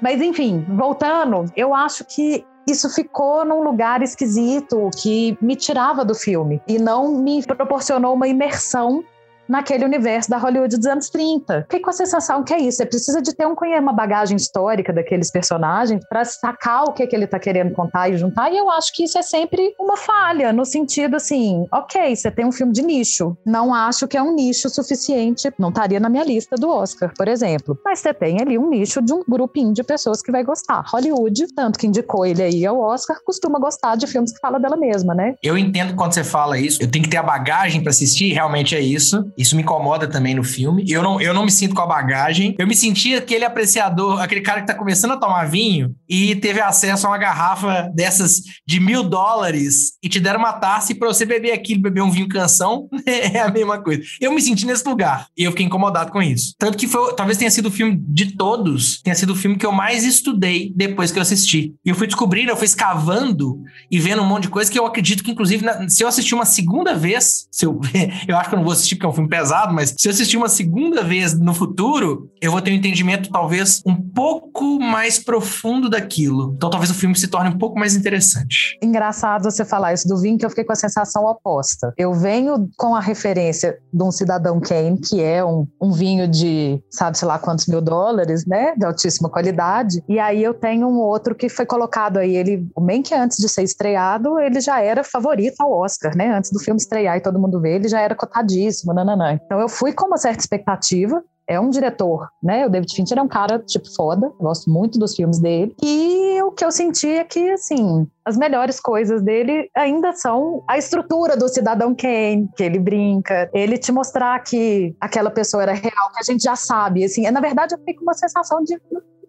[0.00, 6.14] Mas enfim, voltando, eu acho que isso ficou num lugar esquisito que me tirava do
[6.14, 9.02] filme e não me proporcionou uma imersão
[9.50, 11.62] naquele universo da Hollywood dos anos 30.
[11.62, 12.78] Fiquei com a sensação que é isso.
[12.78, 17.16] Você precisa de ter um, uma bagagem histórica daqueles personagens para sacar o que, que
[17.16, 18.52] ele tá querendo contar e juntar.
[18.52, 22.46] E eu acho que isso é sempre uma falha, no sentido assim, ok, você tem
[22.46, 23.36] um filme de nicho.
[23.44, 25.52] Não acho que é um nicho suficiente.
[25.58, 27.78] Não estaria na minha lista do Oscar, por exemplo.
[27.84, 30.84] Mas você tem ali um nicho de um grupinho de pessoas que vai gostar.
[30.86, 34.76] Hollywood, tanto que indicou ele aí ao Oscar, costuma gostar de filmes que fala dela
[34.76, 35.34] mesma, né?
[35.42, 38.76] Eu entendo quando você fala isso, eu tenho que ter a bagagem para assistir, realmente
[38.76, 39.30] é isso.
[39.40, 40.84] Isso me incomoda também no filme.
[40.86, 42.54] Eu não, eu não me sinto com a bagagem.
[42.58, 46.60] Eu me senti aquele apreciador, aquele cara que tá começando a tomar vinho e teve
[46.60, 51.08] acesso a uma garrafa dessas de mil dólares e te deram uma taça e pra
[51.08, 54.02] você beber aquilo, beber um vinho canção, é a mesma coisa.
[54.20, 56.54] Eu me senti nesse lugar e eu fiquei incomodado com isso.
[56.58, 59.64] Tanto que foi, talvez tenha sido o filme de todos, tenha sido o filme que
[59.64, 61.74] eu mais estudei depois que eu assisti.
[61.82, 64.84] E eu fui descobrindo, eu fui escavando e vendo um monte de coisa que eu
[64.84, 67.80] acredito que, inclusive, na, se eu assistir uma segunda vez, se eu,
[68.28, 70.10] eu acho que eu não vou assistir porque é um filme pesado, mas se eu
[70.10, 75.18] assistir uma segunda vez no futuro, eu vou ter um entendimento talvez um pouco mais
[75.18, 76.52] profundo daquilo.
[76.56, 78.76] Então talvez o filme se torne um pouco mais interessante.
[78.82, 81.94] Engraçado você falar isso do vinho, que eu fiquei com a sensação oposta.
[81.96, 86.82] Eu venho com a referência de um Cidadão Kane, que é um, um vinho de,
[86.90, 88.74] sabe, sei lá quantos mil dólares, né?
[88.76, 90.02] De altíssima qualidade.
[90.08, 93.48] E aí eu tenho um outro que foi colocado aí, ele, o que antes de
[93.48, 96.36] ser estreado, ele já era favorito ao Oscar, né?
[96.36, 99.19] Antes do filme estrear e todo mundo ver, ele já era cotadíssimo, nananã.
[99.44, 102.64] Então eu fui com uma certa expectativa, é um diretor, né?
[102.64, 104.32] O David Fincher é um cara, tipo, foda.
[104.38, 105.74] Gosto muito dos filmes dele.
[105.82, 110.78] E o que eu senti é que, assim, as melhores coisas dele ainda são a
[110.78, 116.12] estrutura do Cidadão Kane, que ele brinca, ele te mostrar que aquela pessoa era real,
[116.14, 117.04] que a gente já sabe.
[117.04, 118.80] Assim, na verdade, eu fiquei com uma sensação de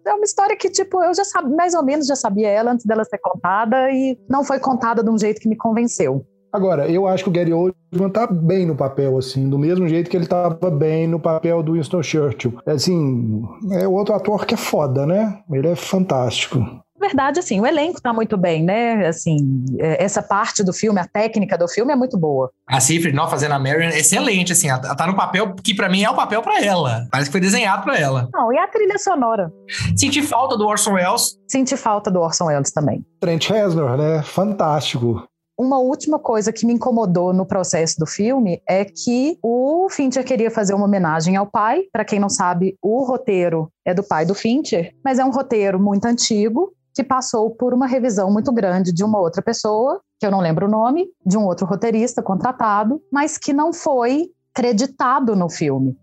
[0.04, 2.84] é uma história que, tipo, eu já sabia, mais ou menos já sabia ela antes
[2.84, 6.26] dela ser contada e não foi contada de um jeito que me convenceu.
[6.52, 10.10] Agora, eu acho que o Gary Oldman tá bem no papel, assim, do mesmo jeito
[10.10, 12.58] que ele tava bem no papel do Winston Churchill.
[12.66, 15.40] Assim, é outro ator que é foda, né?
[15.50, 19.06] Ele é fantástico verdade, assim, o elenco tá muito bem, né?
[19.06, 22.50] Assim, é, essa parte do filme, a técnica do filme é muito boa.
[22.66, 25.88] A Cifre, não fazendo a Marion, é excelente, assim, ela tá no papel que para
[25.88, 27.06] mim é o papel para ela.
[27.10, 28.28] Parece que foi desenhado para ela.
[28.32, 29.52] Não, e a trilha sonora?
[29.96, 31.36] Senti falta do Orson Welles.
[31.48, 33.04] Senti falta do Orson Welles também.
[33.20, 34.22] Trent Reznor, né?
[34.22, 35.22] Fantástico.
[35.62, 40.50] Uma última coisa que me incomodou no processo do filme é que o Fincher queria
[40.50, 41.84] fazer uma homenagem ao pai.
[41.92, 45.78] Para quem não sabe, o roteiro é do pai do Fincher, mas é um roteiro
[45.78, 50.32] muito antigo que passou por uma revisão muito grande de uma outra pessoa, que eu
[50.32, 55.48] não lembro o nome, de um outro roteirista contratado, mas que não foi creditado no
[55.48, 55.96] filme.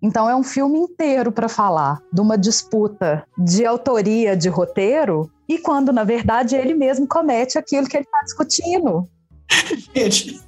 [0.00, 5.58] Então é um filme inteiro para falar de uma disputa de autoria de roteiro e
[5.58, 9.08] quando na verdade ele mesmo comete aquilo que ele está discutindo.
[9.94, 10.40] Gente,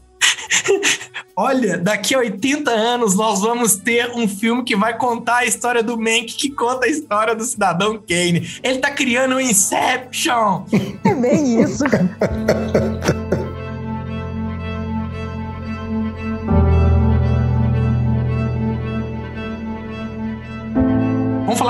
[1.37, 5.83] Olha, daqui a 80 anos nós vamos ter um filme que vai contar a história
[5.83, 8.59] do Mank, que conta a história do cidadão Kane.
[8.63, 10.65] Ele tá criando um Inception.
[11.05, 11.85] É bem isso.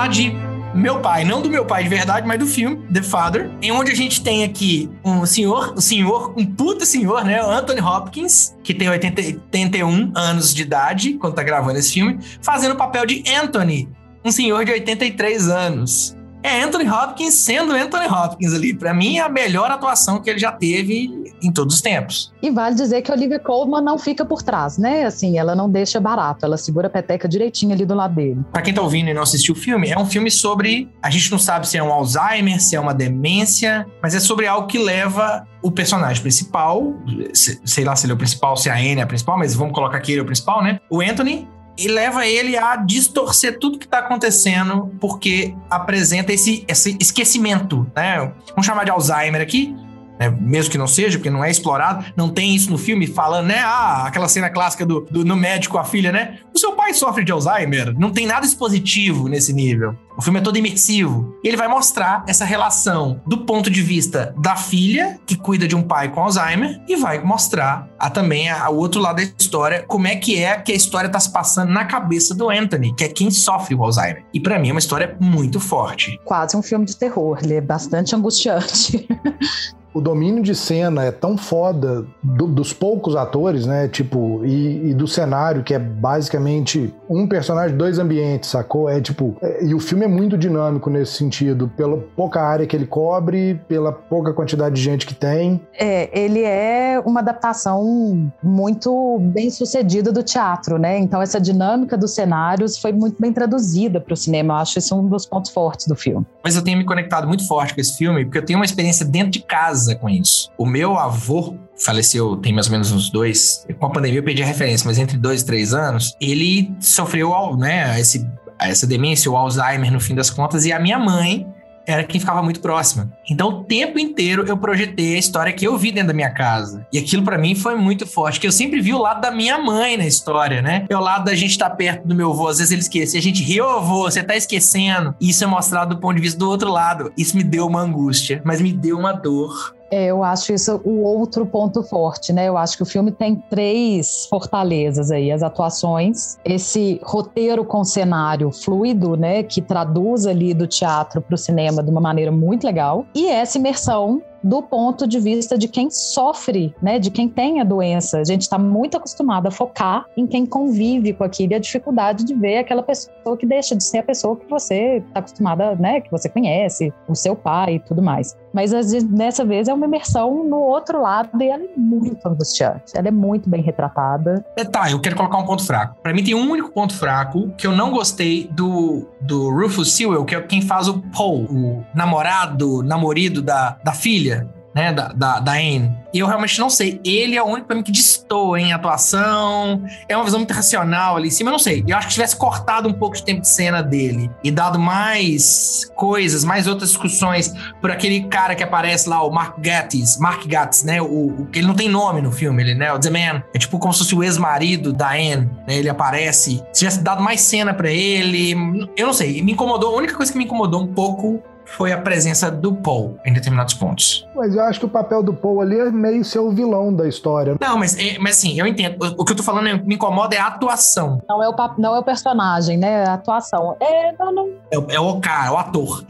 [0.00, 0.32] Falar de
[0.74, 3.90] meu pai, não do meu pai de verdade, mas do filme The Father, em onde
[3.90, 8.72] a gente tem aqui um senhor, um senhor, um puta senhor, né, Anthony Hopkins, que
[8.72, 13.22] tem 80, 81 anos de idade quando tá gravando esse filme, fazendo o papel de
[13.28, 13.88] Anthony,
[14.24, 18.74] um senhor de 83 anos é Anthony Hopkins sendo Anthony Hopkins ali.
[18.74, 22.33] Para mim, é a melhor atuação que ele já teve em todos os tempos.
[22.42, 25.05] E vale dizer que a Olivia Colman não fica por trás, né?
[25.05, 28.40] Assim, ela não deixa barato, ela segura a peteca direitinho ali do lado dele.
[28.53, 30.88] Pra quem tá ouvindo e não assistiu o filme, é um filme sobre.
[31.03, 34.46] A gente não sabe se é um Alzheimer, se é uma demência, mas é sobre
[34.46, 36.94] algo que leva o personagem principal,
[37.35, 39.74] sei lá se ele é o principal, se a Anne é a principal, mas vamos
[39.74, 40.81] colocar que ele é o principal, né?
[40.90, 41.46] O Anthony
[41.80, 48.32] e leva ele a distorcer tudo que está acontecendo, porque apresenta esse, esse esquecimento, né?
[48.50, 49.74] Vamos chamar de Alzheimer aqui,
[50.20, 50.28] né?
[50.38, 53.61] mesmo que não seja, porque não é explorado, não tem isso no filme falando, né?
[53.61, 56.38] Ah, aquela cena clássica do, do no médico a filha, né?
[56.54, 57.94] O seu pai sofre de Alzheimer.
[57.98, 59.96] Não tem nada expositivo nesse nível.
[60.18, 61.35] O filme é todo imersivo.
[61.42, 65.74] E ele vai mostrar essa relação do ponto de vista da filha, que cuida de
[65.74, 70.06] um pai com Alzheimer, e vai mostrar a, também o outro lado da história, como
[70.06, 73.09] é que é que a história está se passando na cabeça do Anthony, que é
[73.09, 74.24] quem sofre o Alzheimer.
[74.35, 76.20] E para mim é uma história muito forte.
[76.24, 79.09] Quase um filme de terror, ele é bastante angustiante.
[79.92, 83.88] o domínio de cena é tão foda do- dos poucos atores, né?
[83.88, 88.88] Tipo, e, e do cenário, que é basicamente um personagem, dois ambientes, sacou?
[88.88, 89.37] É tipo.
[89.42, 93.61] é- e o filme é muito dinâmico nesse sentido, pela pouca área que ele cobre,
[93.66, 95.61] pela pouca quantidade de gente que tem.
[95.79, 100.98] É, ele é uma adaptação muito bem sucedida do teatro, né?
[100.98, 104.55] Então essa dinâmica dos cenários foi muito bem traduzida para o cinema.
[104.55, 106.26] Eu acho isso um dos pontos fortes do filme.
[106.44, 109.05] Mas eu tenho me conectado muito forte com esse filme, porque eu tenho uma experiência
[109.07, 110.50] dentro de casa com isso.
[110.56, 113.66] O meu avô faleceu tem mais ou menos uns dois.
[113.78, 117.56] Com a pandemia eu perdi a referência, mas entre dois e três anos, ele sofreu
[117.56, 121.46] né, esse, essa demência, o Alzheimer, no fim das contas, e a minha mãe
[121.90, 123.11] era quem ficava muito próxima.
[123.29, 126.87] Então, o tempo inteiro eu projetei a história que eu vi dentro da minha casa.
[126.92, 129.59] E aquilo pra mim foi muito forte, que eu sempre vi o lado da minha
[129.59, 130.87] mãe na história, né?
[130.88, 133.16] É o lado da gente estar perto do meu avô, às vezes ele esquece.
[133.16, 135.14] A gente ri, ô avô, você tá esquecendo.
[135.20, 137.12] Isso é mostrado do ponto de vista do outro lado.
[137.16, 139.74] Isso me deu uma angústia, mas me deu uma dor.
[139.90, 142.48] É, eu acho isso o outro ponto forte, né?
[142.48, 148.53] Eu acho que o filme tem três fortalezas aí: as atuações, esse roteiro com cenário
[148.53, 149.42] fluido, né?
[149.42, 153.59] Que traduz ali do teatro para o cinema de uma maneira muito legal, e essa
[153.59, 158.18] imersão do ponto de vista de quem sofre, né, de quem tem a doença.
[158.18, 162.24] A gente está muito acostumado a focar em quem convive com aquilo e a dificuldade
[162.24, 166.00] de ver aquela pessoa que deixa de ser a pessoa que você está acostumada, né,
[166.00, 168.37] que você conhece, o seu pai e tudo mais.
[168.53, 168.72] Mas
[169.05, 172.92] dessa vez é uma imersão no outro lado e ela é muito angustiante.
[172.94, 174.44] Ela é muito bem retratada.
[174.57, 175.96] É, Tá, eu quero colocar um ponto fraco.
[176.00, 180.24] Pra mim tem um único ponto fraco que eu não gostei do, do Rufus Sewell,
[180.24, 184.29] que é quem faz o Paul, o namorado, namorido da, da filha,
[184.74, 185.90] né, da, da, da Anne.
[186.12, 187.00] E eu realmente não sei.
[187.04, 189.84] Ele é o único pra mim que destoa em atuação.
[190.08, 191.84] É uma visão muito racional ali em cima, eu não sei.
[191.86, 194.78] Eu acho que se tivesse cortado um pouco de tempo de cena dele e dado
[194.78, 200.46] mais coisas, mais outras discussões por aquele cara que aparece lá, o Mark Gatiss, Mark
[200.46, 201.00] Gatiss, né?
[201.00, 202.92] O, o ele não tem nome no filme, ele, né?
[202.92, 203.42] O The Man.
[203.54, 205.76] É tipo como se fosse o ex-marido da Anne, né?
[205.76, 206.62] Ele aparece.
[206.72, 208.52] Se tivesse dado mais cena pra ele,
[208.96, 209.42] eu não sei.
[209.42, 209.94] Me incomodou.
[209.94, 211.42] A única coisa que me incomodou um pouco
[211.76, 214.26] foi a presença do Paul em determinados pontos.
[214.35, 217.06] Mas eu acho que o papel do Paul ali é meio ser o vilão da
[217.09, 217.56] história.
[217.61, 218.96] Não, mas, é, mas assim, eu entendo.
[219.02, 221.20] O, o que eu tô falando é, me incomoda é a atuação.
[221.28, 223.04] Não é o, pap- não é o personagem, né?
[223.06, 223.76] A atuação.
[223.80, 224.48] É, não, não.
[224.70, 226.04] É, o- é o cara, o ator.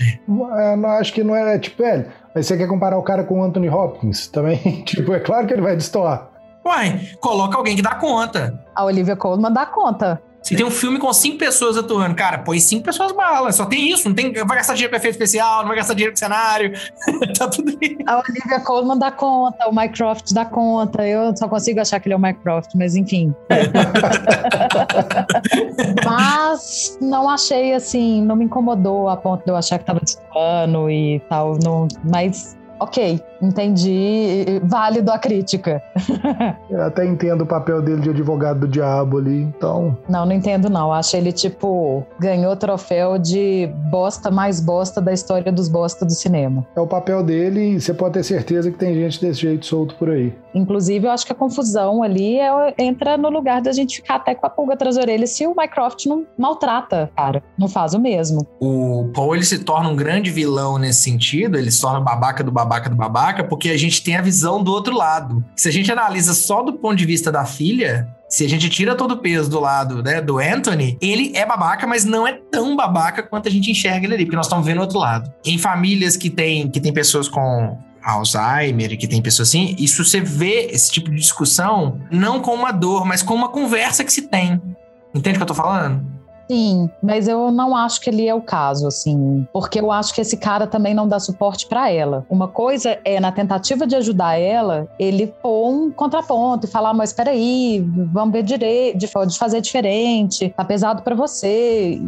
[0.58, 3.40] É, não, acho que não é tipo, é, mas você quer comparar o cara com
[3.40, 4.58] o Anthony Hopkins também?
[4.84, 6.28] tipo, é claro que ele vai destoar.
[6.64, 8.62] Uai, coloca alguém que dá conta.
[8.74, 10.20] A Olivia Colman dá conta.
[10.42, 13.52] Se tem um filme com cinco pessoas atuando, cara, põe cinco pessoas bala.
[13.52, 14.08] Só tem isso.
[14.08, 16.72] Não tem, vai gastar dinheiro com efeito especial, não vai gastar dinheiro com cenário.
[17.38, 17.98] tá tudo aí.
[18.06, 21.06] A Olivia Colman dá conta, o Mycroft dá conta.
[21.06, 23.34] Eu só consigo achar que ele é o Mycroft, mas enfim.
[26.04, 30.90] mas não achei assim, não me incomodou a ponto de eu achar que tava destoando
[30.90, 31.58] e tal.
[31.62, 34.60] Não, mas ok, entendi.
[34.64, 35.82] Válido a crítica.
[36.70, 39.96] Eu até entendo o papel dele de advogado do diabo ali, então.
[40.08, 40.92] Não, não entendo, não.
[40.92, 46.12] Acho ele, tipo, ganhou o troféu de bosta mais bosta da história dos bosta do
[46.12, 46.66] cinema.
[46.76, 49.94] É o papel dele e você pode ter certeza que tem gente desse jeito solto
[49.96, 50.32] por aí.
[50.54, 54.34] Inclusive, eu acho que a confusão ali é- entra no lugar da gente ficar até
[54.34, 57.42] com a pulga atrás da orelha se o Mycroft não maltrata, cara.
[57.58, 58.46] Não faz o mesmo.
[58.60, 62.50] O Paul ele se torna um grande vilão nesse sentido, ele se torna babaca do
[62.50, 65.44] babaca do babaca, porque a gente tem a visão do outro lado.
[65.56, 68.94] Se a gente analisa só do ponto de vista da filha, se a gente tira
[68.94, 72.76] todo o peso do lado né, do Anthony, ele é babaca, mas não é tão
[72.76, 75.32] babaca quanto a gente enxerga ele ali, porque nós estamos vendo o outro lado.
[75.44, 80.20] Em famílias que tem, que tem pessoas com Alzheimer, que tem pessoas assim, isso você
[80.20, 84.22] vê esse tipo de discussão não com uma dor, mas com uma conversa que se
[84.22, 84.60] tem.
[85.14, 86.19] Entende o que eu tô falando?
[86.50, 89.46] Sim, mas eu não acho que ele é o caso, assim.
[89.52, 92.26] Porque eu acho que esse cara também não dá suporte pra ela.
[92.28, 97.12] Uma coisa é, na tentativa de ajudar ela, ele pôr um contraponto e falar: mas
[97.12, 102.02] peraí, vamos ver direito, de, fazer diferente, tá pesado pra você.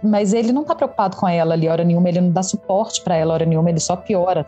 [0.00, 3.16] Mas ele não tá preocupado com ela ali, hora nenhuma, ele não dá suporte pra
[3.16, 4.46] ela, hora nenhuma, ele só piora.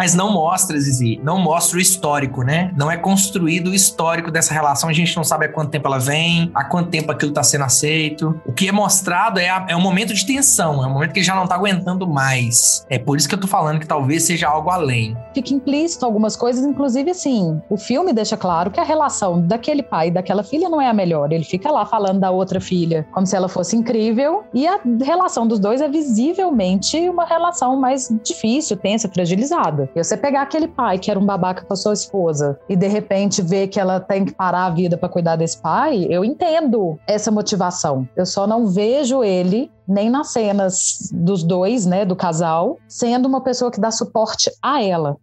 [0.00, 2.72] Mas não mostra, Zizi, não mostra o histórico, né?
[2.74, 4.88] Não é construído o histórico dessa relação.
[4.88, 7.64] A gente não sabe há quanto tempo ela vem, há quanto tempo aquilo tá sendo
[7.64, 8.40] aceito.
[8.46, 11.18] O que é mostrado é, a- é um momento de tensão, é um momento que
[11.18, 12.86] ele já não tá aguentando mais.
[12.88, 15.14] É por isso que eu tô falando que talvez seja algo além.
[15.34, 20.08] fica implícito algumas coisas, inclusive assim, o filme deixa claro que a relação daquele pai
[20.08, 21.30] e daquela filha não é a melhor.
[21.30, 25.46] Ele fica lá falando da outra filha como se ela fosse incrível, e a relação
[25.46, 29.89] dos dois é visivelmente uma relação mais difícil, tensa, fragilizada.
[29.94, 32.86] E você pegar aquele pai que era um babaca com a sua esposa e de
[32.86, 36.98] repente ver que ela tem que parar a vida para cuidar desse pai, eu entendo
[37.06, 38.08] essa motivação.
[38.16, 43.40] Eu só não vejo ele nem nas cenas dos dois, né, do casal, sendo uma
[43.40, 45.16] pessoa que dá suporte a ela.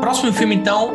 [0.00, 0.92] Próximo filme então,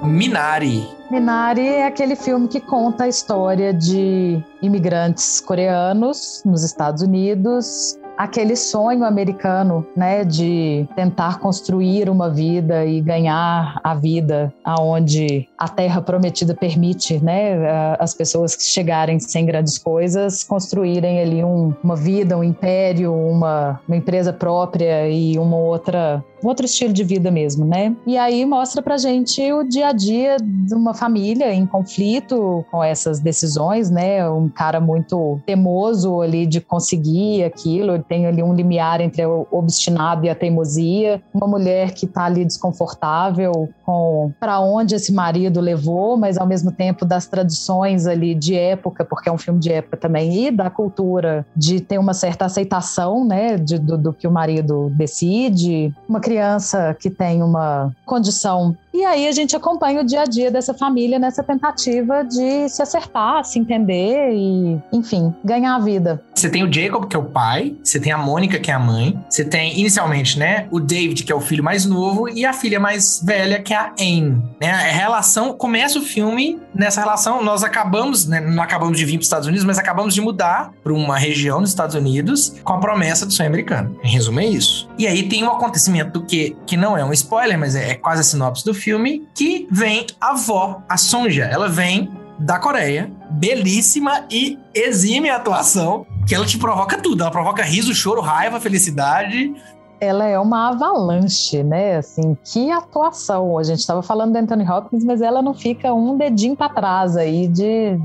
[0.00, 7.98] Minari, Minari é aquele filme que conta a história de imigrantes coreanos nos Estados Unidos
[8.16, 15.68] aquele sonho americano, né, de tentar construir uma vida e ganhar a vida aonde a
[15.68, 21.96] terra prometida permite, né, as pessoas que chegarem sem grandes coisas construírem ali um, uma
[21.96, 27.30] vida, um império, uma, uma empresa própria e uma outra um outro estilo de vida
[27.30, 27.94] mesmo, né?
[28.06, 32.82] E aí mostra pra gente o dia a dia de uma família em conflito com
[32.82, 34.28] essas decisões, né?
[34.28, 40.24] Um cara muito teimoso ali de conseguir aquilo, tem ali um limiar entre o obstinado
[40.24, 46.16] e a teimosia, uma mulher que tá ali desconfortável com para onde esse marido levou,
[46.16, 49.96] mas ao mesmo tempo das tradições ali de época, porque é um filme de época
[49.96, 54.30] também, e da cultura de ter uma certa aceitação, né, de, do, do que o
[54.30, 55.92] marido decide.
[56.08, 60.50] Uma criança que tem uma condição e aí a gente acompanha o dia a dia
[60.50, 66.22] dessa família nessa tentativa de se acertar, se entender e, enfim, ganhar a vida.
[66.34, 68.78] Você tem o Jacob, que é o pai, você tem a Mônica, que é a
[68.78, 72.52] mãe, você tem, inicialmente, né, o David, que é o filho mais novo, e a
[72.52, 74.42] filha mais velha, que é a Anne.
[74.58, 74.70] Né?
[74.70, 79.20] A relação, começa o filme nessa relação, nós acabamos, né, não acabamos de vir para
[79.20, 82.78] os Estados Unidos, mas acabamos de mudar para uma região dos Estados Unidos com a
[82.78, 83.98] promessa do sonho americano.
[84.02, 84.88] Em resumo, é isso.
[84.96, 88.22] E aí tem um acontecimento que, que não é um spoiler, mas é, é quase
[88.22, 91.44] a sinopse do filme, que vem a avó, a Sonja.
[91.44, 97.22] Ela vem da Coreia, belíssima e exime a atuação, que ela te provoca tudo.
[97.22, 99.54] Ela provoca riso, choro, raiva, felicidade.
[100.00, 101.96] Ela é uma avalanche, né?
[101.96, 103.56] Assim, que atuação.
[103.56, 107.16] A gente estava falando da Anthony Hopkins, mas ela não fica um dedinho para trás
[107.16, 107.98] aí de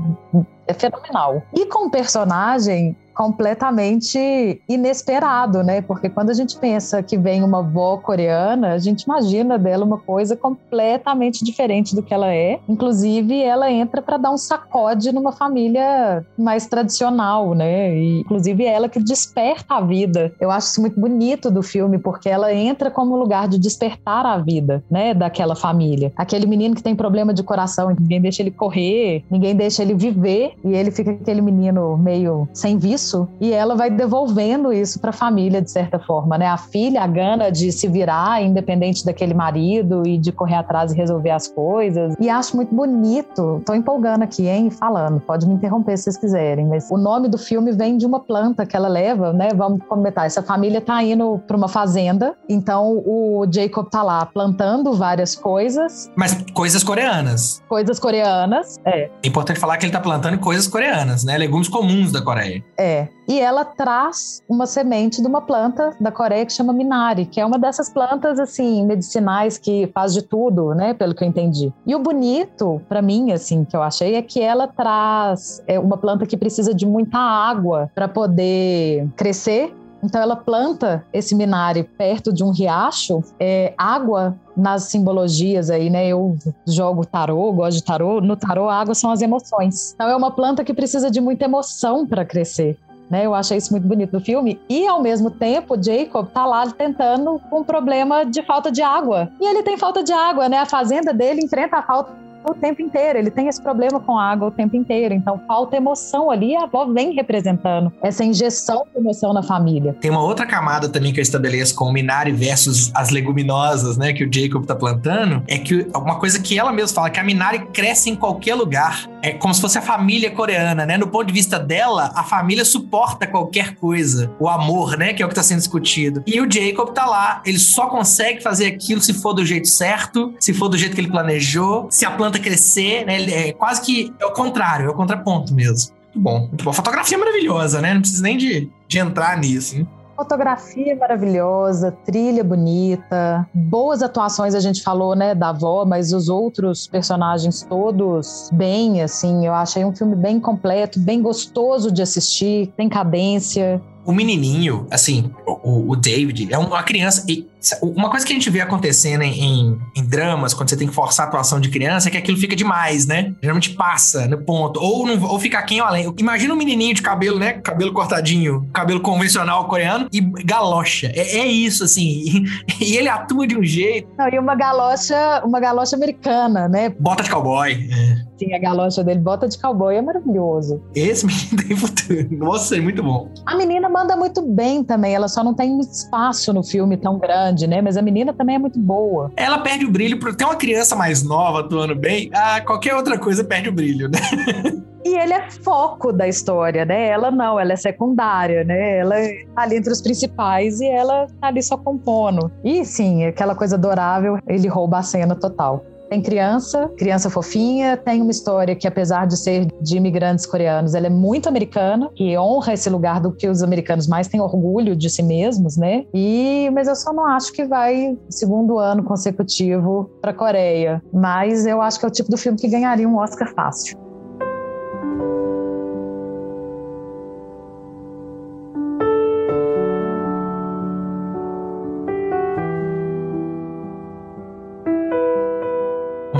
[0.66, 1.42] é fenomenal.
[1.52, 5.82] E com o personagem completamente inesperado, né?
[5.82, 9.98] Porque quando a gente pensa que vem uma avó coreana, a gente imagina dela uma
[9.98, 12.60] coisa completamente diferente do que ela é.
[12.68, 17.92] Inclusive, ela entra para dar um sacode numa família mais tradicional, né?
[17.92, 20.32] E, inclusive, ela que desperta a vida.
[20.40, 24.38] Eu acho isso muito bonito do filme, porque ela entra como lugar de despertar a
[24.38, 25.12] vida, né?
[25.12, 26.12] Daquela família.
[26.14, 30.52] Aquele menino que tem problema de coração, ninguém deixa ele correr, ninguém deixa ele viver,
[30.64, 35.10] e ele fica aquele menino meio sem vício isso e ela vai devolvendo isso para
[35.10, 36.46] a família de certa forma, né?
[36.46, 40.96] A filha, a gana de se virar independente daquele marido e de correr atrás e
[40.96, 42.14] resolver as coisas.
[42.20, 43.62] E acho muito bonito.
[43.64, 45.20] Tô empolgando aqui, hein, falando.
[45.20, 48.66] Pode me interromper se vocês quiserem, mas o nome do filme vem de uma planta
[48.66, 49.48] que ela leva, né?
[49.54, 50.26] Vamos comentar.
[50.26, 56.10] Essa família tá indo para uma fazenda, então o Jacob tá lá plantando várias coisas.
[56.16, 57.62] Mas coisas coreanas.
[57.68, 59.10] Coisas coreanas, é.
[59.22, 61.38] É importante falar que ele tá plantando coisas coreanas, né?
[61.38, 62.62] Legumes comuns da Coreia.
[62.76, 67.40] É, e ela traz uma semente de uma planta da Coreia que chama Minari, que
[67.40, 71.72] é uma dessas plantas assim medicinais que faz de tudo, né, pelo que eu entendi.
[71.86, 75.98] E o bonito para mim assim que eu achei é que ela traz é uma
[75.98, 82.32] planta que precisa de muita água para poder crescer então ela planta esse minari perto
[82.32, 86.06] de um riacho, é, água nas simbologias aí, né?
[86.08, 86.36] Eu
[86.66, 88.20] jogo tarô, gosto de tarô.
[88.20, 89.92] No tarô, a água são as emoções.
[89.94, 92.76] Então é uma planta que precisa de muita emoção para crescer.
[93.10, 94.60] Né, eu achei isso muito bonito no filme.
[94.68, 99.30] E, ao mesmo tempo, Jacob tá lá tentando com um problema de falta de água.
[99.40, 100.58] E ele tem falta de água, né?
[100.58, 102.12] A fazenda dele enfrenta a falta
[102.44, 103.18] o tempo inteiro.
[103.18, 105.14] Ele tem esse problema com a água o tempo inteiro.
[105.14, 106.56] Então falta emoção ali.
[106.56, 109.96] A avó vem representando essa injeção de emoção na família.
[110.00, 114.12] Tem uma outra camada também que eu estabeleço com o Minari versus as leguminosas, né,
[114.12, 117.24] que o Jacob tá plantando, é que uma coisa que ela mesma fala, que a
[117.24, 119.08] Minari cresce em qualquer lugar.
[119.22, 120.96] É como se fosse a família coreana, né?
[120.96, 124.30] No ponto de vista dela, a família suporta qualquer coisa.
[124.38, 126.22] O amor, né, que é o que tá sendo discutido.
[126.26, 130.34] E o Jacob tá lá, ele só consegue fazer aquilo se for do jeito certo,
[130.38, 133.22] se for do jeito que ele planejou, se a planta planta crescer, né?
[133.30, 135.92] É quase que é o contrário, é o contraponto mesmo.
[136.14, 136.72] Muito bom, muito bom.
[136.72, 137.94] Fotografia é maravilhosa, né?
[137.94, 139.76] Não precisa nem de, de entrar nisso.
[139.76, 139.88] Hein?
[140.16, 146.88] Fotografia maravilhosa, trilha bonita, boas atuações a gente falou, né, da avó, mas os outros
[146.88, 152.88] personagens todos bem, assim, eu achei um filme bem completo, bem gostoso de assistir, tem
[152.88, 157.26] cadência, o menininho, assim, o, o, David, é uma criança.
[157.28, 157.46] E
[157.82, 160.94] uma coisa que a gente vê acontecendo em, em, em, dramas, quando você tem que
[160.94, 163.34] forçar a atuação de criança, é que aquilo fica demais, né?
[163.42, 164.80] Geralmente passa no ponto.
[164.80, 166.10] Ou, não, ou fica quem ou além.
[166.16, 167.52] Imagina um menininho de cabelo, né?
[167.60, 171.12] Cabelo cortadinho, cabelo convencional coreano e galocha.
[171.14, 172.08] É, é isso, assim.
[172.08, 172.44] E,
[172.80, 174.08] e, ele atua de um jeito.
[174.16, 176.88] Não, e uma galocha, uma galocha americana, né?
[176.98, 177.90] Bota de cowboy.
[177.92, 178.27] É.
[178.38, 180.80] Sim, a galocha dele, bota de cowboy, é maravilhoso.
[180.94, 182.28] Esse menino tem futuro.
[182.30, 183.28] Nossa, é muito bom.
[183.44, 187.66] A menina manda muito bem também, ela só não tem espaço no filme tão grande,
[187.66, 187.82] né?
[187.82, 189.32] Mas a menina também é muito boa.
[189.36, 193.18] Ela perde o brilho, porque tem uma criança mais nova atuando bem, ah, qualquer outra
[193.18, 194.18] coisa perde o brilho, né?
[195.04, 197.08] E ele é foco da história, né?
[197.08, 198.98] Ela não, ela é secundária, né?
[198.98, 199.14] Ela
[199.54, 202.50] tá ali entre os principais e ela tá ali só compondo.
[202.64, 205.82] E sim, aquela coisa adorável, ele rouba a cena total.
[206.08, 211.06] Tem criança, criança fofinha, tem uma história que, apesar de ser de imigrantes coreanos, ela
[211.06, 215.10] é muito americana, que honra esse lugar do que os americanos mais têm orgulho de
[215.10, 216.06] si mesmos, né?
[216.14, 221.02] E, mas eu só não acho que vai segundo ano consecutivo para Coreia.
[221.12, 224.07] Mas eu acho que é o tipo do filme que ganharia um Oscar fácil.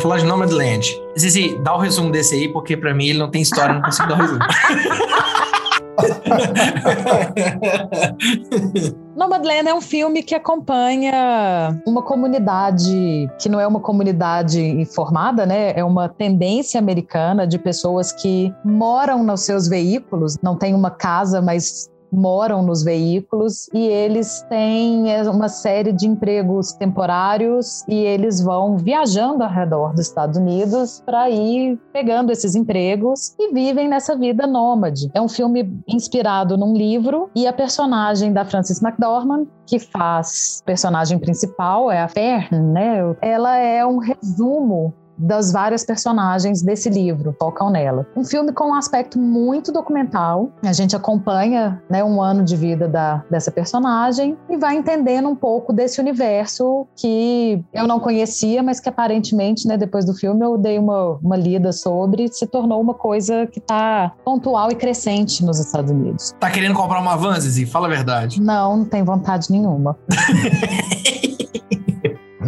[0.08, 1.02] Falar de Nomadland.
[1.18, 4.08] Zizi, dá o resumo desse aí, porque pra mim ele não tem história, não consigo
[4.08, 4.40] dar o resumo.
[9.14, 15.72] Nomadland é um filme que acompanha uma comunidade que não é uma comunidade informada, né?
[15.76, 21.42] É uma tendência americana de pessoas que moram nos seus veículos, não tem uma casa,
[21.42, 28.40] mas moram nos veículos e eles têm é, uma série de empregos temporários e eles
[28.40, 34.16] vão viajando ao redor dos Estados Unidos para ir pegando esses empregos e vivem nessa
[34.16, 35.10] vida nômade.
[35.14, 41.18] É um filme inspirado num livro e a personagem da Frances McDormand, que faz personagem
[41.18, 42.98] principal, é a Fern, né?
[43.20, 48.06] Ela é um resumo das várias personagens desse livro, tocam nela.
[48.16, 50.50] Um filme com um aspecto muito documental.
[50.62, 55.34] A gente acompanha né, um ano de vida da, dessa personagem e vai entendendo um
[55.34, 60.56] pouco desse universo que eu não conhecia, mas que aparentemente, né, depois do filme, eu
[60.56, 65.58] dei uma, uma lida sobre, se tornou uma coisa que está pontual e crescente nos
[65.58, 66.34] Estados Unidos.
[66.38, 67.66] Tá querendo comprar uma van, Zizi?
[67.66, 68.40] Fala a verdade.
[68.40, 69.96] Não, não tem vontade nenhuma.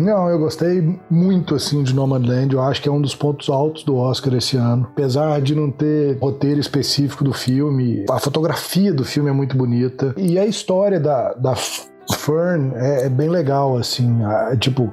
[0.01, 2.55] Não, eu gostei muito assim de Nomadland.
[2.55, 4.89] Eu acho que é um dos pontos altos do Oscar esse ano.
[4.93, 10.15] Apesar de não ter roteiro específico do filme, a fotografia do filme é muito bonita.
[10.17, 14.25] E a história da, da Fern é, é bem legal, assim.
[14.25, 14.91] A, tipo,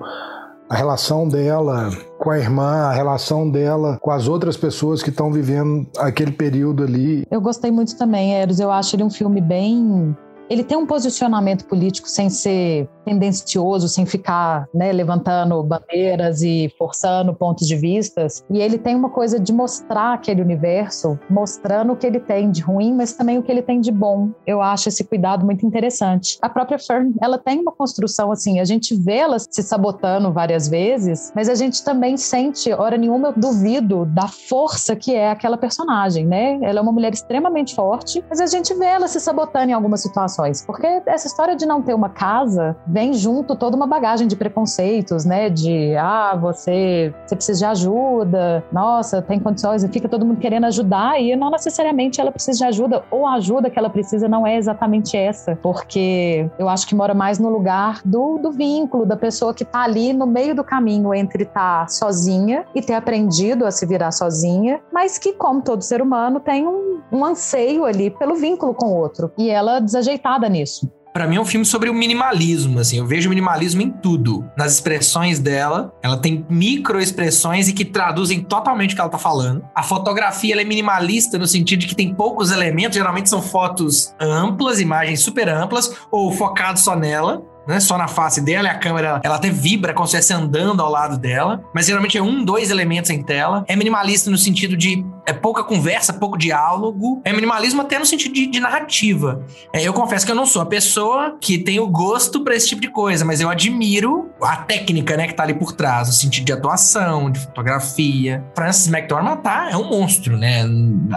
[0.69, 1.89] a relação dela
[2.19, 6.83] com a irmã, a relação dela com as outras pessoas que estão vivendo aquele período
[6.83, 7.25] ali.
[7.31, 8.59] Eu gostei muito também, Eros.
[8.59, 10.15] Eu acho ele um filme bem
[10.49, 17.33] ele tem um posicionamento político sem ser tendencioso, sem ficar né, levantando bandeiras e forçando
[17.33, 18.43] pontos de vistas.
[18.49, 22.61] E ele tem uma coisa de mostrar aquele universo, mostrando o que ele tem de
[22.61, 24.29] ruim, mas também o que ele tem de bom.
[24.45, 26.37] Eu acho esse cuidado muito interessante.
[26.41, 30.67] A própria Fern, ela tem uma construção assim, a gente vê ela se sabotando várias
[30.67, 35.57] vezes, mas a gente também sente, hora nenhuma, eu duvido da força que é aquela
[35.57, 36.59] personagem, né?
[36.61, 40.01] Ela é uma mulher extremamente forte, mas a gente vê ela se sabotando em algumas
[40.01, 44.27] situações situações, porque essa história de não ter uma casa vem junto toda uma bagagem
[44.27, 45.49] de preconceitos, né?
[45.49, 50.65] De ah, você, você precisa de ajuda, nossa, tem condições, e fica todo mundo querendo
[50.65, 54.45] ajudar, e não necessariamente ela precisa de ajuda, ou a ajuda que ela precisa não
[54.45, 59.17] é exatamente essa, porque eu acho que mora mais no lugar do, do vínculo, da
[59.17, 63.65] pessoa que tá ali no meio do caminho entre estar tá sozinha e ter aprendido
[63.65, 68.09] a se virar sozinha, mas que, como todo ser humano, tem um, um anseio ali
[68.09, 69.31] pelo vínculo com o outro.
[69.37, 70.91] E ela desajeitada nisso.
[71.17, 72.99] Para mim é um filme sobre o minimalismo, assim.
[72.99, 74.47] Eu vejo minimalismo em tudo.
[74.55, 79.63] Nas expressões dela, ela tem microexpressões e que traduzem totalmente o que ela tá falando.
[79.73, 84.79] A fotografia é minimalista no sentido de que tem poucos elementos, geralmente são fotos amplas,
[84.79, 87.79] imagens super amplas ou focado só nela né?
[87.79, 90.89] Só na face dela e a câmera, ela até vibra como se estivesse andando ao
[90.89, 93.65] lado dela, mas geralmente é um, dois elementos em tela.
[93.67, 97.21] É minimalista no sentido de é pouca conversa, pouco diálogo.
[97.25, 99.45] É minimalismo até no sentido de, de narrativa.
[99.73, 102.69] É, eu confesso que eu não sou a pessoa que tem o gosto para esse
[102.69, 106.13] tipo de coisa, mas eu admiro a técnica, né, que tá ali por trás, no
[106.13, 108.43] sentido de atuação, de fotografia.
[108.55, 110.63] Francis McDormand tá, é um monstro, né,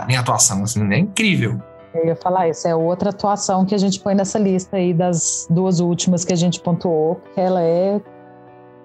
[0.08, 1.60] em atuação, assim, é incrível.
[1.92, 5.46] Eu ia falar isso, é outra atuação que a gente põe nessa lista aí das
[5.50, 8.00] duas últimas que a gente pontuou, ela é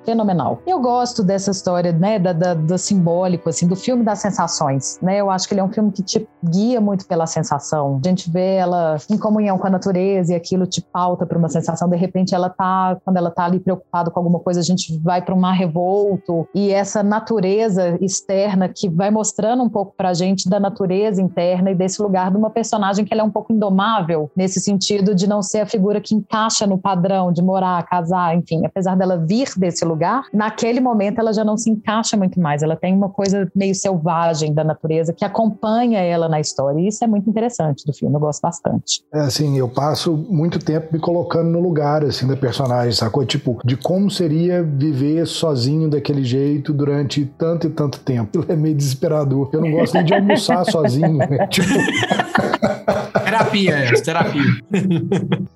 [0.06, 0.62] fenomenal.
[0.66, 5.20] Eu gosto dessa história, né, da, da, do simbólico, assim, do filme das sensações, né?
[5.20, 8.00] Eu acho que ele é um filme que te guia muito pela sensação.
[8.04, 11.50] A gente vê ela em comunhão com a natureza e aquilo te pauta para uma
[11.50, 11.90] sensação.
[11.90, 15.22] De repente, ela tá, quando ela tá ali preocupada com alguma coisa, a gente vai
[15.22, 20.48] para um mar revolto e essa natureza externa que vai mostrando um pouco pra gente
[20.48, 24.30] da natureza interna e desse lugar de uma personagem que ela é um pouco indomável,
[24.36, 28.66] nesse sentido de não ser a figura que encaixa no padrão de morar, casar, enfim,
[28.66, 32.62] apesar dela vir desse lugar lugar, naquele momento ela já não se encaixa muito mais.
[32.62, 36.80] Ela tem uma coisa meio selvagem da natureza que acompanha ela na história.
[36.80, 39.04] E isso é muito interessante do filme, eu gosto bastante.
[39.14, 43.26] É assim, eu passo muito tempo me colocando no lugar assim da personagem, sacou?
[43.26, 48.46] Tipo, de como seria viver sozinho daquele jeito durante tanto e tanto tempo.
[48.56, 49.50] É meio desesperador.
[49.52, 51.48] Eu não gosto nem de almoçar sozinho, né?
[51.48, 51.68] Tipo.
[53.24, 54.44] Terapia, é, terapia.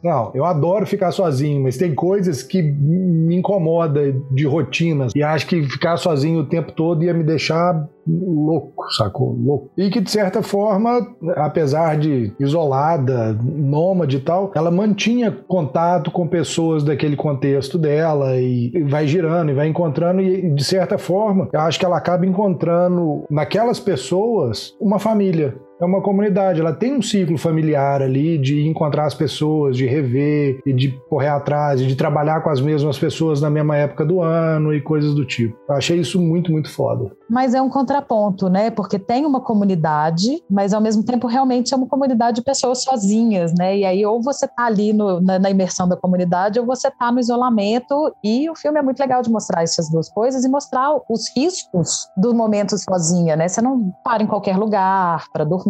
[0.04, 5.48] Não, eu adoro ficar sozinho, mas tem coisas que me incomoda de rotinas e acho
[5.48, 9.34] que ficar sozinho o tempo todo ia me deixar louco, sacou?
[9.34, 9.72] Louco.
[9.78, 11.06] E que, de certa forma,
[11.36, 18.72] apesar de isolada, nômade e tal, ela mantinha contato com pessoas daquele contexto dela e
[18.90, 23.24] vai girando e vai encontrando, e de certa forma, eu acho que ela acaba encontrando
[23.30, 29.06] naquelas pessoas uma família é uma comunidade, ela tem um ciclo familiar ali de encontrar
[29.06, 33.40] as pessoas, de rever e de correr atrás, e de trabalhar com as mesmas pessoas
[33.40, 35.58] na mesma época do ano e coisas do tipo.
[35.70, 37.12] Eu achei isso muito, muito foda.
[37.30, 38.70] Mas é um contraponto, né?
[38.70, 43.54] Porque tem uma comunidade, mas ao mesmo tempo realmente é uma comunidade de pessoas sozinhas,
[43.58, 43.78] né?
[43.78, 47.12] E aí ou você tá ali no, na, na, imersão da comunidade ou você tá
[47.12, 48.14] no isolamento.
[48.24, 52.10] E o filme é muito legal de mostrar essas duas coisas e mostrar os riscos
[52.18, 53.48] do momento sozinha, né?
[53.48, 55.69] Você não para em qualquer lugar para dormir.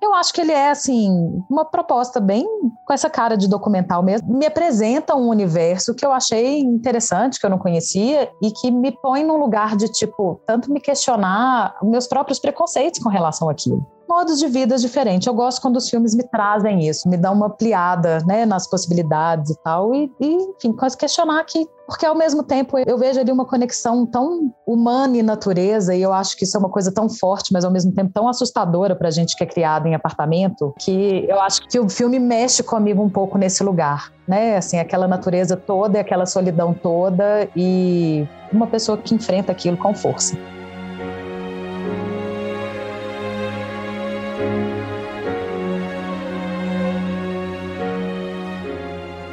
[0.00, 2.46] Eu acho que ele é, assim, uma proposta bem
[2.86, 4.32] com essa cara de documental mesmo.
[4.36, 8.92] Me apresenta um universo que eu achei interessante, que eu não conhecia e que me
[8.92, 14.38] põe num lugar de, tipo, tanto me questionar meus próprios preconceitos com relação àquilo modos
[14.38, 15.26] de vida diferentes.
[15.26, 19.50] Eu gosto quando os filmes me trazem isso, me dão uma ampliada né, nas possibilidades
[19.50, 21.66] e tal, e, e enfim, quase questionar aqui.
[21.86, 26.12] Porque ao mesmo tempo eu vejo ali uma conexão tão humana e natureza, e eu
[26.12, 29.10] acho que isso é uma coisa tão forte, mas ao mesmo tempo tão assustadora pra
[29.10, 33.10] gente que é criado em apartamento, que eu acho que o filme mexe comigo um
[33.10, 34.58] pouco nesse lugar, né?
[34.58, 40.36] Assim, aquela natureza toda, aquela solidão toda, e uma pessoa que enfrenta aquilo com força.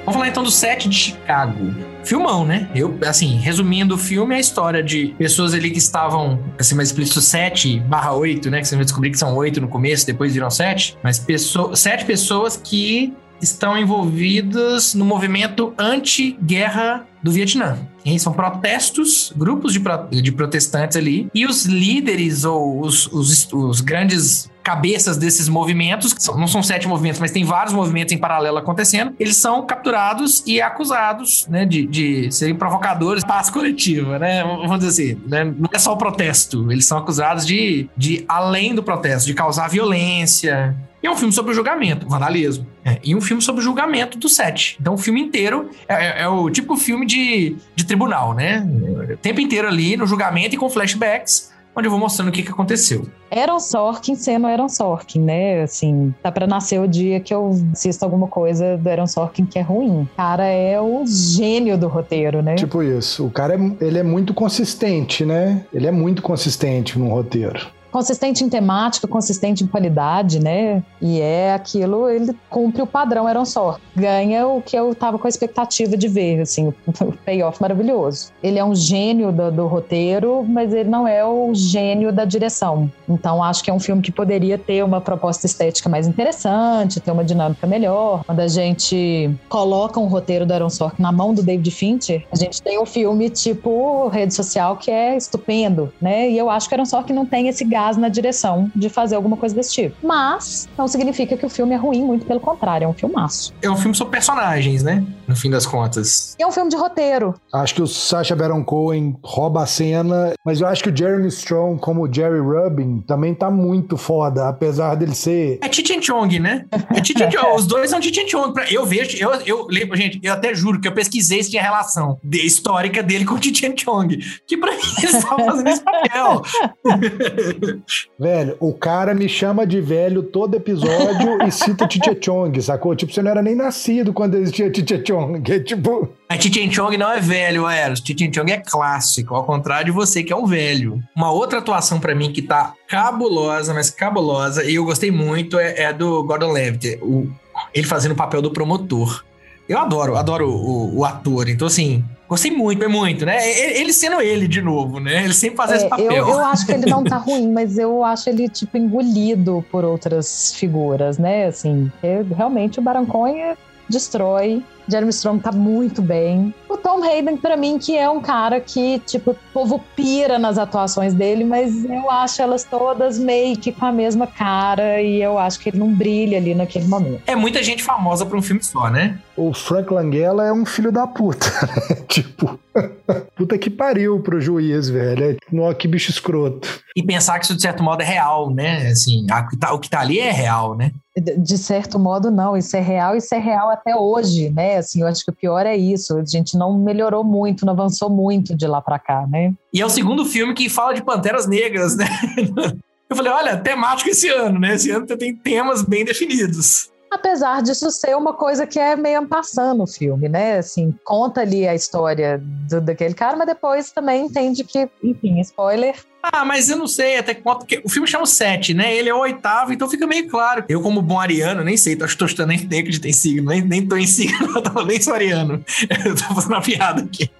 [0.10, 1.72] Vamos falar então do set de Chicago.
[2.03, 2.68] Filmão, né?
[2.74, 6.89] Eu, assim, resumindo o filme, é a história de pessoas ali que estavam, assim, mais
[6.89, 8.60] explícito, 7 barra 8, né?
[8.60, 10.97] Que você vai descobrir que são 8 no começo, depois viram 7.
[11.03, 17.78] Mas pessoa, sete pessoas que estão envolvidas no movimento anti-guerra do Vietnã.
[18.18, 23.82] São protestos, grupos de, pro, de protestantes ali, e os líderes ou os, os, os
[23.82, 28.57] grandes cabeças desses movimentos, que não são sete movimentos, mas tem vários movimentos em paralelo
[28.57, 34.43] acontecendo, eles são capturados e acusados né, de, de serem provocadores de paz coletiva, né?
[34.43, 35.43] Vamos dizer assim, né?
[35.43, 39.68] não é só o protesto, eles são acusados de, de além do protesto, de causar
[39.70, 42.68] violência, e é um filme sobre o julgamento, vandalismo.
[42.84, 44.78] É, e um filme sobre o julgamento do set.
[44.80, 48.68] Então o filme inteiro é, é, é o tipo filme de, de tribunal, né?
[49.14, 52.43] O tempo inteiro ali no julgamento e com flashbacks onde eu vou mostrando o que,
[52.43, 53.07] que aconteceu.
[53.32, 55.61] Aaron Sorkin sendo Aaron Sorkin, né?
[55.63, 59.59] Assim, tá pra nascer o dia que eu assisto alguma coisa do Aaron Sorkin que
[59.59, 60.01] é ruim.
[60.01, 62.55] O cara é o gênio do roteiro, né?
[62.55, 63.26] Tipo isso.
[63.26, 65.65] O cara, é, ele é muito consistente, né?
[65.74, 70.83] Ele é muito consistente no roteiro consistente em temática, consistente em qualidade, né?
[71.01, 73.81] E é aquilo, ele cumpre o padrão Aaron Sorkin.
[73.95, 78.31] Ganha o que eu tava com a expectativa de ver, assim, o payoff maravilhoso.
[78.41, 82.89] Ele é um gênio do, do, roteiro, mas ele não é o gênio da direção.
[83.07, 87.11] Então acho que é um filme que poderia ter uma proposta estética mais interessante, ter
[87.11, 88.23] uma dinâmica melhor.
[88.25, 92.35] Quando a gente coloca um roteiro do Aaron Sorkin na mão do David Fincher, a
[92.35, 96.29] gente tem um filme tipo rede social que é estupendo, né?
[96.29, 99.38] E eu acho que Aaron Sorkin não tem esse gás na direção de fazer alguma
[99.38, 99.95] coisa desse tipo.
[100.05, 103.53] Mas não significa que o filme é ruim, muito pelo contrário, é um filmaço.
[103.61, 105.03] É um filme sobre personagens, né?
[105.30, 106.36] No fim das contas.
[106.39, 107.36] É um filme de roteiro.
[107.53, 111.27] Acho que o Sacha Baron Cohen rouba a cena, mas eu acho que o Jeremy
[111.27, 115.59] Strong, como o Jerry Rubin, também tá muito foda, apesar dele ser.
[115.61, 116.65] É Cheech Chong, né?
[116.91, 117.45] É Cheech Chong.
[117.55, 118.59] Os dois são Cheech Chong.
[118.71, 122.17] Eu vejo, eu, eu lembro, gente, eu até juro que eu pesquisei se tinha relação
[122.23, 124.17] de, histórica dele com o Cheech Chong.
[124.47, 126.41] Que pra mim eles estavam fazendo esse papel.
[128.19, 132.95] Velho, o cara me chama de velho todo episódio e cita Chiche Chong, sacou?
[132.95, 135.18] Tipo, você não era nem nascido quando existia Chiche Chong.
[135.49, 136.09] É tipo.
[136.28, 138.01] A Chichen Chong não é velho, Eros.
[138.05, 141.01] Chichen Chong é clássico, ao contrário de você que é um velho.
[141.15, 145.84] Uma outra atuação para mim que tá cabulosa, mas cabulosa, e eu gostei muito, é,
[145.84, 146.99] é do Gordon Levitt.
[147.01, 147.28] O,
[147.74, 149.24] ele fazendo o papel do promotor.
[149.67, 151.47] Eu adoro, adoro o, o ator.
[151.47, 153.39] Então, assim, Gostei muito, é muito, né?
[153.80, 155.24] Ele sendo ele de novo, né?
[155.24, 156.11] Ele sempre faz é, esse papel.
[156.11, 159.84] Eu, eu acho que ele não tá ruim, mas eu acho ele, tipo, engolido por
[159.84, 161.47] outras figuras, né?
[161.47, 161.91] Assim,
[162.38, 163.55] realmente o Baron Cohen
[163.89, 164.63] destrói.
[164.87, 166.51] Jeremy Strong tá muito bem.
[166.67, 170.57] O Tom Hayden, pra mim, que é um cara que, tipo, o povo pira nas
[170.57, 175.37] atuações dele, mas eu acho elas todas meio que com a mesma cara e eu
[175.37, 177.21] acho que ele não brilha ali naquele momento.
[177.27, 179.19] É muita gente famosa pra um filme só, né?
[179.37, 181.45] O Frank Langella é um filho da puta,
[181.89, 181.95] né?
[182.07, 182.59] Tipo,
[183.37, 185.37] puta que pariu pro juiz, velho.
[185.51, 186.67] Nó, que bicho escroto.
[186.95, 188.87] E pensar que isso, de certo modo, é real, né?
[188.87, 190.91] Assim, a- tá- o que tá ali é real, né?
[191.20, 192.55] De- certo modo, não.
[192.57, 194.78] Isso é real, isso é real até hoje, né?
[194.78, 196.17] Assim, eu acho que o pior é isso.
[196.17, 199.53] A gente não melhorou muito, não avançou muito de lá pra cá, né?
[199.74, 202.05] E é o segundo filme que fala de Panteras Negras, né?
[203.09, 204.76] Eu falei, olha, temático esse ano, né?
[204.76, 206.91] Esse ano tem temas bem definidos.
[207.11, 210.59] Apesar disso ser uma coisa que é meio passando o filme, né?
[210.59, 212.39] Assim, conta ali a história
[212.70, 215.95] do- daquele cara, mas depois também entende que, enfim, spoiler.
[216.22, 217.59] Ah, mas eu não sei até que ponto.
[217.59, 218.93] Porque o filme chama o 7, né?
[218.93, 220.65] Ele é o oitavo, então fica meio claro.
[220.67, 223.86] Eu, como bom ariano, nem sei, tô achando nem nem acredito em signo, nem, nem
[223.88, 225.63] tô em signo, eu tô- nem sou ariano.
[226.05, 227.30] Eu tô fazendo uma piada aqui.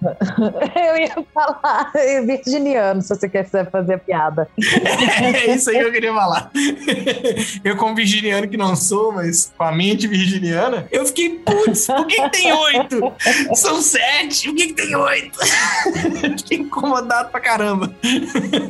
[0.90, 1.92] Eu ia falar
[2.26, 4.48] virginiano, se você quiser fazer piada.
[5.20, 6.50] É isso aí que eu queria falar.
[7.62, 12.06] Eu, como virginiano que não sou, mas com a mente virginiana, eu fiquei, putz, por
[12.06, 13.12] que, que tem oito?
[13.54, 15.38] São sete, por que, que tem oito?
[16.38, 17.94] Fiquei incomodado pra caramba.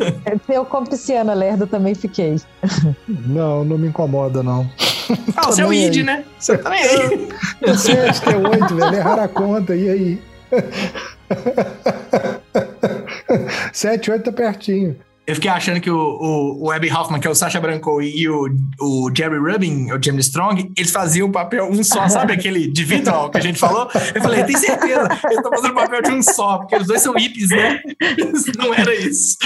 [0.48, 2.36] Eu, como pisciana lerda, também fiquei.
[3.08, 4.68] Não, não me incomoda, não.
[5.36, 6.24] Ah, você é o id, né?
[6.38, 7.28] Você também aí.
[7.60, 8.96] Eu sei, acho que é oito, velho.
[8.96, 10.22] Erraram a conta, e aí?
[13.72, 14.96] Sete, oito tá pertinho.
[15.26, 18.28] Eu fiquei achando que o, o, o Abby Hoffman, que é o Sacha Baron e
[18.28, 18.48] o,
[18.80, 22.82] o Jerry Rubin, o James Strong, eles faziam o papel um só, sabe aquele de
[22.82, 23.88] Vitor que a gente falou?
[24.12, 27.00] Eu falei, tem certeza, eles estão fazendo o papel de um só, porque os dois
[27.00, 27.80] são hippies, né?
[28.58, 29.36] Não era isso.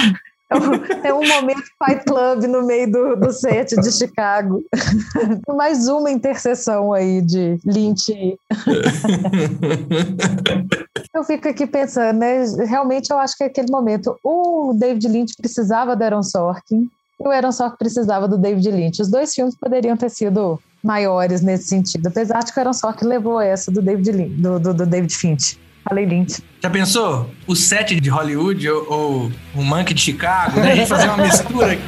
[1.03, 4.63] É um momento Fight Club no meio do, do set de Chicago.
[5.57, 8.37] Mais uma interseção aí de Lynch.
[11.15, 12.45] Eu fico aqui pensando, né?
[12.67, 14.19] Realmente eu acho que é aquele momento.
[14.23, 16.91] O David Lynch precisava do Aaron Sorkin
[17.21, 19.01] e o Aaron Sorkin precisava do David Lynch.
[19.01, 23.07] Os dois filmes poderiam ter sido maiores nesse sentido, apesar de que o Aaron Sorkin
[23.07, 25.57] levou essa do David, Lynch, do, do, do David Finch.
[25.87, 26.43] Falei Lynch.
[26.63, 27.31] Já pensou?
[27.47, 30.73] O set de Hollywood ou, ou o Monkey de Chicago, né?
[30.73, 31.79] A gente fazer uma mistura.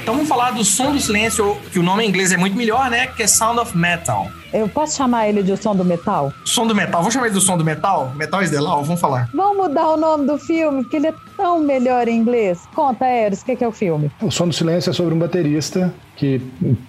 [0.00, 2.90] Então vamos falar do Som do Silêncio, que o nome em inglês é muito melhor,
[2.90, 3.08] né?
[3.08, 4.30] Que é Sound of Metal.
[4.52, 6.32] Eu posso chamar ele de O Som do Metal?
[6.44, 7.00] Som do Metal.
[7.00, 8.12] Vamos chamar ele do Som do Metal?
[8.16, 8.82] Metal is the Law?
[8.82, 9.28] Vamos falar.
[9.32, 12.60] Vamos mudar o nome do filme, porque ele é tão melhor em inglês.
[12.74, 14.10] Conta, Eros, o que, que é o filme?
[14.20, 16.40] O Som do Silêncio é sobre um baterista que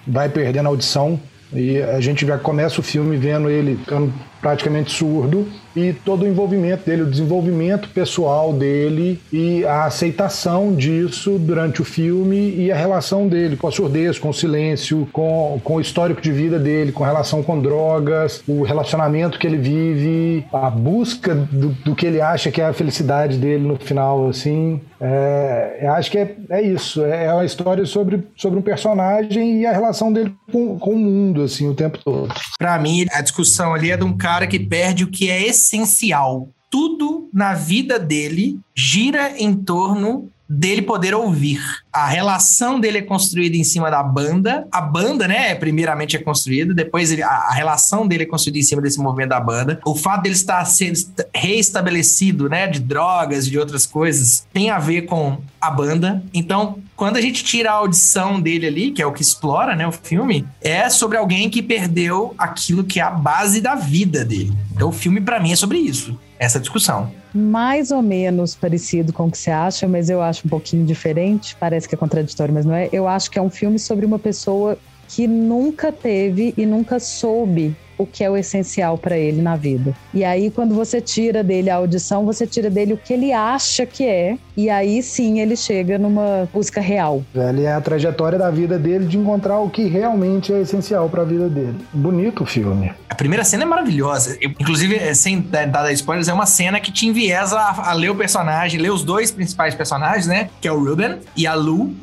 [0.07, 1.19] vai perdendo a audição
[1.53, 6.27] e a gente já começa o filme vendo ele ficando praticamente surdo e todo o
[6.27, 12.75] envolvimento dele, o desenvolvimento pessoal dele e a aceitação disso durante o filme e a
[12.75, 16.91] relação dele com a surdez, com o silêncio, com, com o histórico de vida dele,
[16.91, 22.19] com relação com drogas, o relacionamento que ele vive, a busca do, do que ele
[22.19, 24.81] acha que é a felicidade dele no final, assim.
[24.99, 29.65] É, acho que é, é isso, é, é uma história sobre, sobre um personagem e
[29.65, 32.33] a relação dele com, com o mundo, assim, o tempo todo.
[32.59, 36.49] Pra mim, a discussão ali é de um cara que perde o que é essencial.
[36.69, 41.61] Tudo na vida dele gira em torno dele poder ouvir.
[41.93, 44.67] A relação dele é construída em cima da banda.
[44.71, 48.63] A banda, né, primeiramente é construída, depois ele- a, a relação dele é construída em
[48.63, 49.79] cima desse movimento da banda.
[49.85, 54.69] O fato dele estar sendo est- reestabelecido, né, de drogas e de outras coisas, tem
[54.69, 56.21] a ver com a banda.
[56.33, 59.87] Então, quando a gente tira a audição dele ali, que é o que explora, né,
[59.87, 64.51] o filme, é sobre alguém que perdeu aquilo que é a base da vida dele.
[64.73, 67.11] Então, o filme pra mim é sobre isso, essa discussão.
[67.31, 71.55] Mais ou menos parecido com o que você acha, mas eu acho um pouquinho diferente.
[71.59, 72.89] Parece que é contraditório, mas não é.
[72.91, 74.75] Eu acho que é um filme sobre uma pessoa
[75.11, 79.93] que nunca teve e nunca soube o que é o essencial para ele na vida.
[80.13, 83.85] E aí, quando você tira dele a audição, você tira dele o que ele acha
[83.85, 87.23] que é, e aí sim ele chega numa busca real.
[87.33, 91.21] Velho, é a trajetória da vida dele de encontrar o que realmente é essencial para
[91.21, 91.77] a vida dele.
[91.93, 92.91] Bonito o filme.
[93.07, 94.35] A primeira cena é maravilhosa.
[94.41, 97.93] Eu, inclusive, é, sem dar dar spoilers, é uma cena que te enviesa a, a
[97.93, 100.49] ler o personagem, ler os dois principais personagens, né?
[100.59, 101.93] Que é o Ruben e a Lu.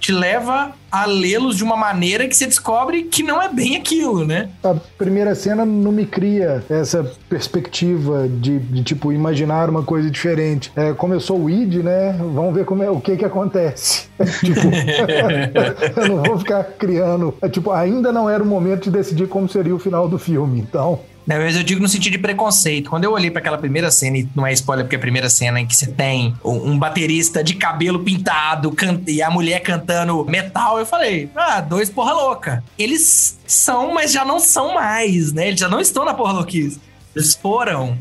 [0.00, 0.72] Te leva
[1.02, 4.48] a lê-los de uma maneira que você descobre que não é bem aquilo, né?
[4.62, 10.72] A primeira cena não me cria essa perspectiva de, de, tipo, imaginar uma coisa diferente.
[10.74, 12.16] É, como eu sou o id, né?
[12.18, 14.08] Vamos ver como é, o que que acontece.
[14.40, 14.60] tipo,
[16.00, 17.34] eu não vou ficar criando.
[17.42, 20.60] É, tipo, ainda não era o momento de decidir como seria o final do filme.
[20.60, 22.88] Então, Mas eu digo no sentido de preconceito.
[22.88, 25.28] Quando eu olhei pra aquela primeira cena, e não é spoiler porque é a primeira
[25.28, 28.74] cena em que você tem um baterista de cabelo pintado
[29.06, 32.62] e a mulher cantando metal, eu falei, ah, dois porra louca.
[32.78, 35.48] Eles são, mas já não são mais, né?
[35.48, 36.80] Eles já não estão na porra louquice.
[37.14, 37.98] Eles foram.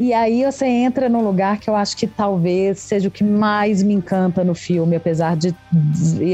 [0.00, 3.82] E aí você entra num lugar que eu acho que talvez seja o que mais
[3.82, 5.54] me encanta no filme, apesar de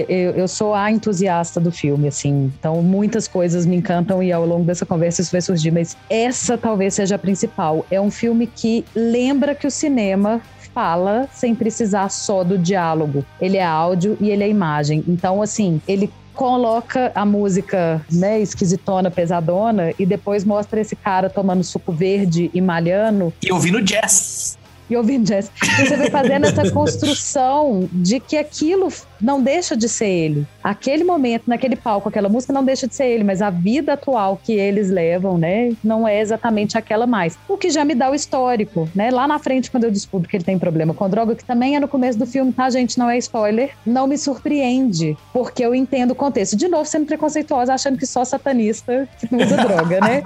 [0.09, 2.53] eu, sou a entusiasta do filme, assim.
[2.59, 6.59] Então muitas coisas me encantam e ao longo dessa conversa isso vai surgir, mas essa
[6.59, 7.87] talvez seja a principal.
[7.91, 10.43] É um filme que lembra que o cinema
[10.75, 13.25] fala sem precisar só do diálogo.
[13.41, 15.05] Ele é áudio e ele é imagem.
[15.07, 21.63] Então, assim, ele coloca a música, né, esquisitona, pesadona, e depois mostra esse cara tomando
[21.65, 24.59] suco verde e malhando E ouvindo jazz.
[24.91, 25.51] e ouvindo jazz.
[25.63, 28.89] E você vai fazendo essa construção de que aquilo
[29.21, 30.47] não deixa de ser ele.
[30.63, 34.39] Aquele momento, naquele palco, aquela música não deixa de ser ele, mas a vida atual
[34.43, 37.39] que eles levam, né, não é exatamente aquela mais.
[37.49, 39.11] O que já me dá o histórico, né?
[39.11, 41.81] Lá na frente, quando eu descubro que ele tem problema com droga, que também é
[41.81, 42.99] no começo do filme, tá, gente?
[42.99, 43.71] Não é spoiler.
[43.85, 46.57] Não me surpreende, porque eu entendo o contexto.
[46.57, 50.23] De novo, sendo preconceituosa, achando que só satanista que usa droga, né?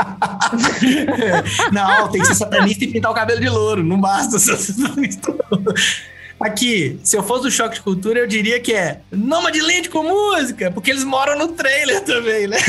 [1.73, 3.83] não, tem que ser satanista e pintar o cabelo de louro.
[3.83, 5.35] Não basta ser satanista.
[6.41, 10.05] Aqui, se eu fosse do choque de cultura, eu diria que é Nômade Land com
[10.05, 12.57] música, porque eles moram no trailer também, né?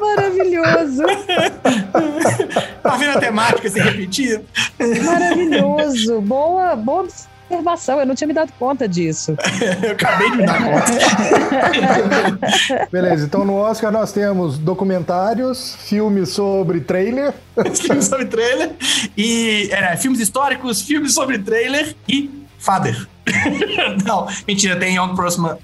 [0.00, 1.02] Maravilhoso,
[2.82, 4.40] Tá vendo a temática se repetir?
[5.04, 6.20] maravilhoso.
[6.20, 7.06] Boa, boa
[7.50, 7.98] observação.
[7.98, 9.36] Eu não tinha me dado conta disso.
[9.82, 10.86] Eu acabei de me dar conta.
[12.92, 17.34] Beleza, então no Oscar nós temos documentários, filmes sobre trailer.
[17.74, 18.72] filmes sobre trailer
[19.16, 23.08] e é, filmes históricos, filmes sobre trailer e Father.
[24.04, 25.14] Não, mentira, tem Young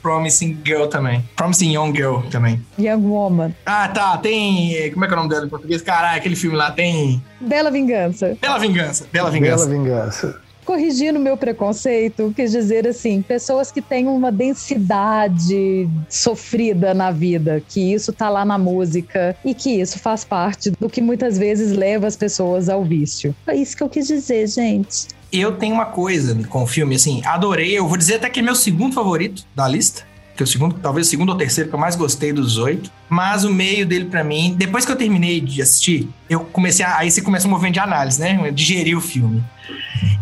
[0.00, 1.28] Promising Girl também.
[1.34, 2.64] Promising Young Girl também.
[2.78, 3.54] Young Woman.
[3.66, 4.90] Ah, tá, tem.
[4.92, 5.82] Como é que é o nome dela em português?
[5.82, 7.22] Caralho, aquele filme lá tem.
[7.40, 8.36] Bela Vingança.
[8.40, 9.06] Bela Vingança.
[9.12, 10.40] Bela Bela Vingança.
[10.66, 17.94] Corrigindo meu preconceito, quis dizer assim, pessoas que têm uma densidade sofrida na vida, que
[17.94, 22.08] isso tá lá na música e que isso faz parte do que muitas vezes leva
[22.08, 23.32] as pessoas ao vício.
[23.46, 25.06] É isso que eu quis dizer, gente.
[25.32, 27.78] Eu tenho uma coisa com o filme, assim, adorei.
[27.78, 30.02] Eu vou dizer até que é meu segundo favorito da lista.
[30.36, 32.90] Que é o segundo, talvez o segundo ou terceiro que eu mais gostei dos oito.
[33.08, 36.98] Mas o meio dele, pra mim, depois que eu terminei de assistir, eu comecei a.
[36.98, 38.38] Aí você começa um movimento de análise, né?
[38.44, 39.42] Eu digeri o filme.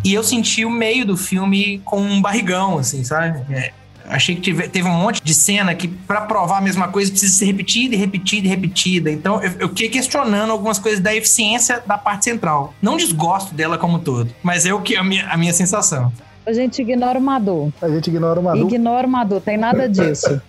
[0.04, 3.42] E eu senti o meio do filme com um barrigão, assim, sabe?
[3.52, 3.72] É,
[4.06, 7.32] achei que tive- teve um monte de cena que, pra provar a mesma coisa, precisa
[7.36, 9.10] ser repetida e repetida e repetida.
[9.10, 12.74] Então, eu, eu fiquei questionando algumas coisas da eficiência da parte central.
[12.80, 16.12] Não desgosto dela como um todo, mas é o que a minha, a minha sensação.
[16.46, 17.72] A gente ignora o Madu.
[17.80, 18.66] A gente ignora o Madu.
[18.66, 20.40] Ignora o Madu, tem nada disso.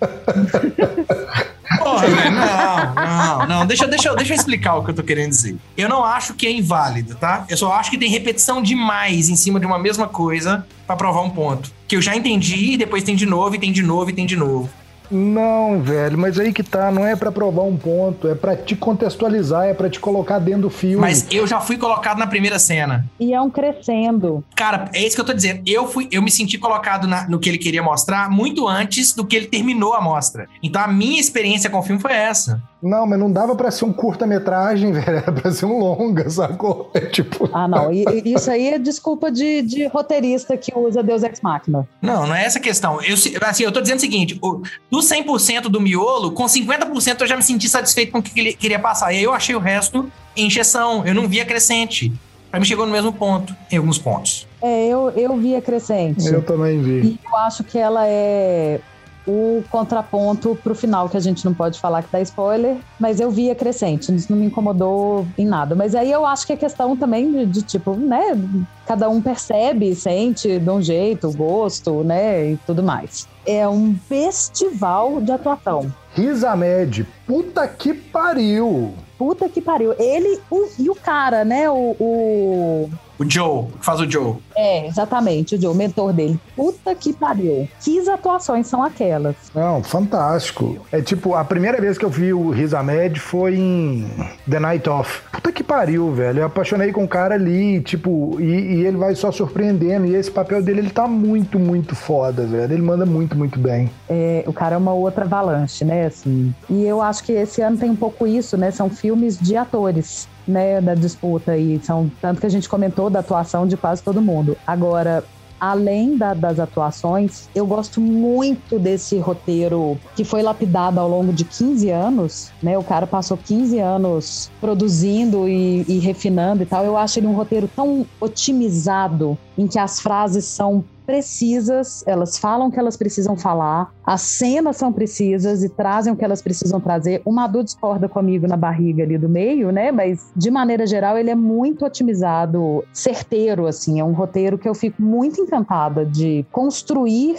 [1.79, 3.65] Porra, velho, não, não, não.
[3.65, 5.55] Deixa, deixa, deixa eu explicar o que eu tô querendo dizer.
[5.77, 7.45] Eu não acho que é inválido, tá?
[7.49, 11.21] Eu só acho que tem repetição demais em cima de uma mesma coisa pra provar
[11.21, 11.71] um ponto.
[11.87, 14.25] Que eu já entendi, e depois tem de novo, e tem de novo, e tem
[14.25, 14.69] de novo.
[15.11, 18.75] Não, velho, mas aí que tá, não é pra provar um ponto, é pra te
[18.75, 20.97] contextualizar, é pra te colocar dentro do filme.
[21.01, 23.05] Mas eu já fui colocado na primeira cena.
[23.19, 24.43] E é um crescendo.
[24.55, 25.61] Cara, é isso que eu tô dizendo.
[25.65, 29.25] Eu fui, eu me senti colocado na- no que ele queria mostrar muito antes do
[29.25, 30.47] que ele terminou a mostra.
[30.61, 32.61] Então a minha experiência com o filme foi essa.
[32.85, 36.91] Não, mas não dava pra ser um curta-metragem, velho, era pra ser um longa, sacou?
[36.93, 37.49] É tipo.
[37.51, 37.91] Ah, não.
[37.91, 41.87] E, e isso aí é desculpa de, de roteirista que usa Deus Ex Machina.
[42.01, 43.01] Não, não é essa a questão.
[43.01, 44.61] Eu, assim, eu tô dizendo o seguinte: o,
[44.91, 48.53] do 100% do miolo, com 50% eu já me senti satisfeito com o que ele
[48.53, 49.11] queria passar.
[49.11, 51.05] E aí eu achei o resto em injeção.
[51.05, 52.13] Eu não via crescente.
[52.51, 54.47] Pra mim chegou no mesmo ponto, em alguns pontos.
[54.61, 56.25] É, eu, eu vi a Crescente.
[56.25, 57.01] Eu também vi.
[57.01, 58.79] E eu acho que ela é
[59.27, 63.31] o contraponto pro final, que a gente não pode falar que dá spoiler, mas eu
[63.31, 65.75] vi a Crescente, isso não me incomodou em nada.
[65.75, 68.37] Mas aí eu acho que é questão também de, de, tipo, né,
[68.85, 73.27] cada um percebe, sente de um jeito, gosto, né, e tudo mais.
[73.45, 75.91] É um festival de atuação.
[76.13, 78.93] Riz Ahmed, puta que pariu!
[79.17, 79.93] Puta que pariu.
[79.97, 84.35] Ele o- e o cara, né, o- o O Joe, que faz o Joe.
[84.55, 86.39] É, exatamente, o Joe, o mentor dele.
[86.55, 87.67] Puta que pariu.
[87.81, 89.35] Que atuações são aquelas?
[89.53, 90.85] Não, fantástico.
[90.91, 94.07] É tipo, a primeira vez que eu vi o Riz Ahmed foi em
[94.49, 95.21] The Night Of.
[95.31, 96.39] Puta que pariu, velho.
[96.39, 100.05] Eu apaixonei com o cara ali, tipo, e, e ele vai só surpreendendo.
[100.05, 102.73] E esse papel dele, ele tá muito, muito foda, velho.
[102.73, 103.89] Ele manda muito, muito bem.
[104.09, 106.05] É, o cara é uma outra avalanche, né?
[106.05, 106.53] Assim.
[106.69, 108.71] E eu acho que esse ano tem um pouco isso, né?
[108.71, 110.27] São filmes de atores.
[110.47, 114.21] Né, da disputa aí, são tanto que a gente comentou da atuação de quase todo
[114.21, 114.44] mundo.
[114.65, 115.23] Agora,
[115.59, 121.45] além da, das atuações, eu gosto muito desse roteiro que foi lapidado ao longo de
[121.45, 122.77] 15 anos, né?
[122.77, 126.83] O cara passou 15 anos produzindo e, e refinando e tal.
[126.83, 132.67] Eu acho ele um roteiro tão otimizado em que as frases são precisas, elas falam
[132.67, 136.79] o que elas precisam falar, as cenas são precisas e trazem o que elas precisam
[136.79, 137.21] trazer.
[137.23, 139.91] O Madu discorda comigo na barriga ali do meio, né?
[139.91, 143.99] Mas de maneira geral ele é muito otimizado, certeiro, assim.
[143.99, 147.35] É um roteiro que eu fico muito encantada de construir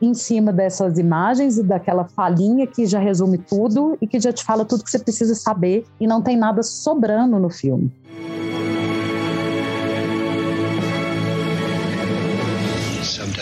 [0.00, 4.42] em cima dessas imagens e daquela falinha que já resume tudo e que já te
[4.42, 7.92] fala tudo que você precisa saber e não tem nada sobrando no filme.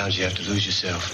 [0.09, 1.11] Sometimes you have to lose yourself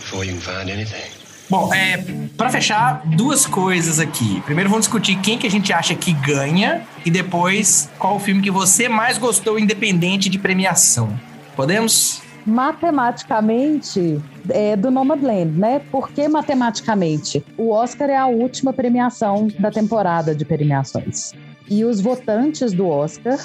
[0.00, 1.10] before you can find anything.
[1.48, 2.04] Bom, é,
[2.36, 4.40] para fechar, duas coisas aqui.
[4.42, 8.42] Primeiro vamos discutir quem que a gente acha que ganha e depois qual o filme
[8.42, 11.18] que você mais gostou independente de premiação.
[11.54, 12.20] Podemos?
[12.44, 15.80] Matematicamente, é do Nomadland, né?
[15.90, 17.44] Por que matematicamente?
[17.56, 21.32] O Oscar é a última premiação da temporada de premiações.
[21.70, 23.38] E os votantes do Oscar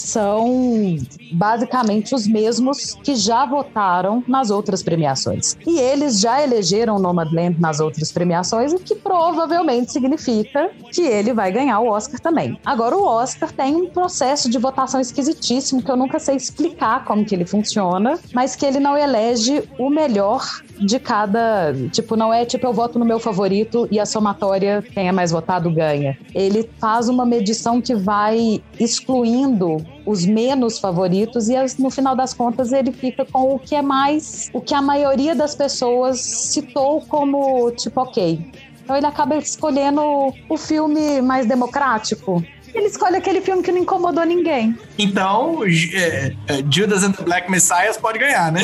[0.00, 0.96] são
[1.32, 5.56] basicamente os mesmos que já votaram nas outras premiações.
[5.66, 11.52] E eles já elegeram Nomadland nas outras premiações, o que provavelmente significa que ele vai
[11.52, 12.58] ganhar o Oscar também.
[12.64, 17.24] Agora, o Oscar tem um processo de votação esquisitíssimo que eu nunca sei explicar como
[17.24, 20.44] que ele funciona, mas que ele não elege o melhor
[20.78, 21.72] de cada.
[21.90, 25.30] Tipo, não é tipo eu voto no meu favorito e a somatória, quem é mais
[25.30, 26.18] votado, ganha.
[26.34, 29.76] Ele faz uma medição que vai excluindo
[30.06, 34.50] os menos favoritos e no final das contas ele fica com o que é mais,
[34.52, 38.40] o que a maioria das pessoas citou como tipo ok.
[38.82, 40.00] Então ele acaba escolhendo
[40.48, 44.76] o filme mais democrático, ele escolhe aquele filme que não incomodou ninguém.
[44.98, 48.62] Então, é, é, Judas and the Black Messiah pode ganhar, né?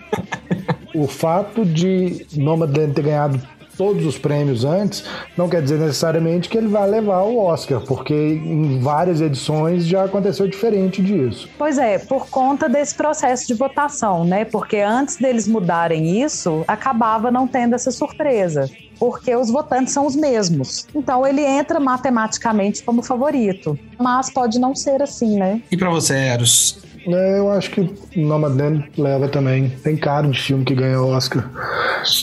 [0.94, 3.40] o fato de Nomadland ter ganhado
[3.80, 5.02] todos os prêmios antes,
[5.34, 10.04] não quer dizer necessariamente que ele vai levar o Oscar, porque em várias edições já
[10.04, 11.48] aconteceu diferente disso.
[11.56, 14.44] Pois é, por conta desse processo de votação, né?
[14.44, 20.14] Porque antes deles mudarem isso, acabava não tendo essa surpresa porque os votantes são os
[20.14, 20.86] mesmos.
[20.94, 25.62] Então ele entra matematicamente como favorito, mas pode não ser assim, né?
[25.72, 26.82] E para você, Eros?
[27.06, 29.70] É, eu acho que Nomadland leva também.
[29.82, 31.48] Tem cara de filme que ganha Oscar.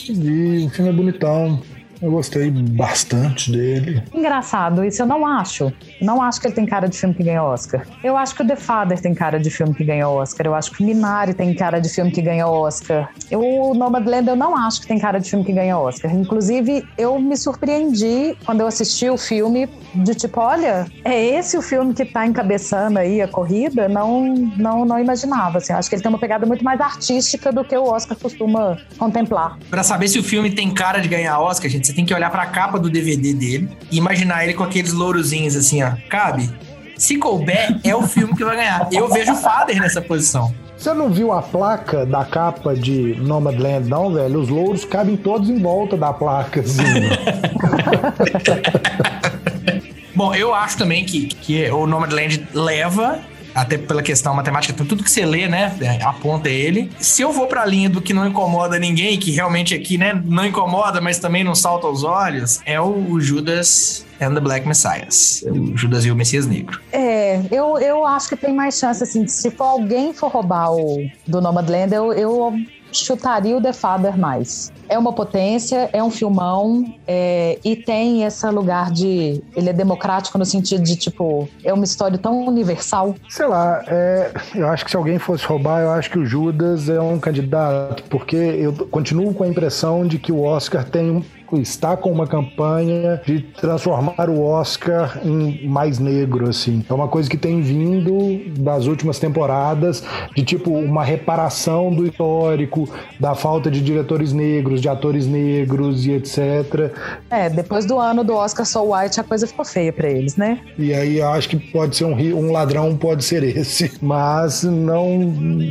[0.08, 1.62] E o filme é bonitão.
[2.00, 4.02] Eu gostei bastante dele.
[4.14, 5.72] Engraçado, isso eu não acho.
[6.00, 7.86] Não acho que ele tem cara de filme que ganha Oscar.
[8.02, 10.46] Eu acho que o The Father tem cara de filme que ganha Oscar.
[10.46, 13.10] Eu acho que o Minari tem cara de filme que ganha Oscar.
[13.30, 16.14] Eu, o Nomadland eu não acho que tem cara de filme que ganha Oscar.
[16.14, 21.62] Inclusive, eu me surpreendi quando eu assisti o filme de tipo, olha, é esse o
[21.62, 23.88] filme que tá encabeçando aí a corrida?
[23.88, 25.58] Não, não, não imaginava.
[25.58, 25.72] Assim.
[25.72, 29.58] Acho que ele tem uma pegada muito mais artística do que o Oscar costuma contemplar.
[29.70, 32.30] Para saber se o filme tem cara de ganhar Oscar, gente, você tem que olhar
[32.30, 35.92] para a capa do DVD dele e imaginar ele com aqueles lourozinhos assim, ó.
[36.10, 36.50] Cabe?
[36.98, 38.86] Se couber, é o filme que vai ganhar.
[38.92, 40.54] Eu vejo o Father nessa posição.
[40.76, 44.38] Você não viu a placa da capa de Nomadland, não, velho?
[44.38, 46.82] Os louros cabem todos em volta da placa, assim.
[50.14, 53.18] Bom, eu acho também que, que o Nomadland leva
[53.60, 56.90] até pela questão matemática, então tudo que você lê, né, é, aponta ele.
[56.98, 60.46] Se eu vou pra linha do que não incomoda ninguém, que realmente aqui, né, não
[60.46, 65.44] incomoda, mas também não salta aos olhos, é o Judas and the Black Messiahs.
[65.46, 66.80] O Judas e o Messias Negro.
[66.92, 71.08] É, eu, eu acho que tem mais chance, assim, se for alguém for roubar o
[71.26, 72.54] do Nomadland, eu, eu
[72.92, 74.72] chutaria o The Father mais.
[74.88, 79.42] É uma potência, é um filmão é, e tem esse lugar de.
[79.54, 83.14] Ele é democrático no sentido de, tipo, é uma história tão universal.
[83.28, 86.88] Sei lá, é, eu acho que se alguém fosse roubar, eu acho que o Judas
[86.88, 91.24] é um candidato, porque eu continuo com a impressão de que o Oscar tem
[91.56, 96.84] está com uma campanha de transformar o Oscar em mais negro, assim.
[96.88, 100.02] É uma coisa que tem vindo das últimas temporadas,
[100.34, 102.88] de tipo uma reparação do histórico,
[103.18, 106.92] da falta de diretores negros, de atores negros e etc.
[107.30, 110.60] É, depois do ano do Oscar So White, a coisa ficou feia para eles, né?
[110.78, 113.92] E aí eu acho que pode ser um, um ladrão, pode ser esse.
[114.00, 115.06] Mas não,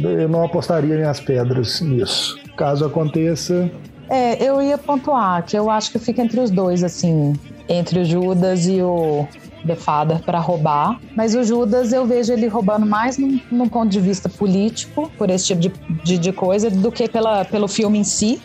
[0.04, 2.38] eu não apostaria minhas pedras nisso.
[2.58, 3.70] Caso aconteça,
[4.10, 7.34] é, eu ia pontuar que eu acho que fica entre os dois, assim,
[7.68, 9.28] entre o Judas e o
[9.66, 11.00] The Father para roubar.
[11.16, 15.30] Mas o Judas eu vejo ele roubando mais num, num, ponto de vista político, por
[15.30, 15.72] esse tipo de,
[16.04, 18.42] de, de coisa, do que pela, pelo filme em si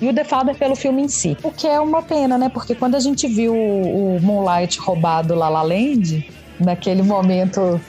[0.00, 1.36] e o The Father pelo filme em si.
[1.42, 2.48] O que é uma pena, né?
[2.48, 6.28] Porque quando a gente viu o Moonlight roubado La La Land,
[6.58, 7.80] naquele momento.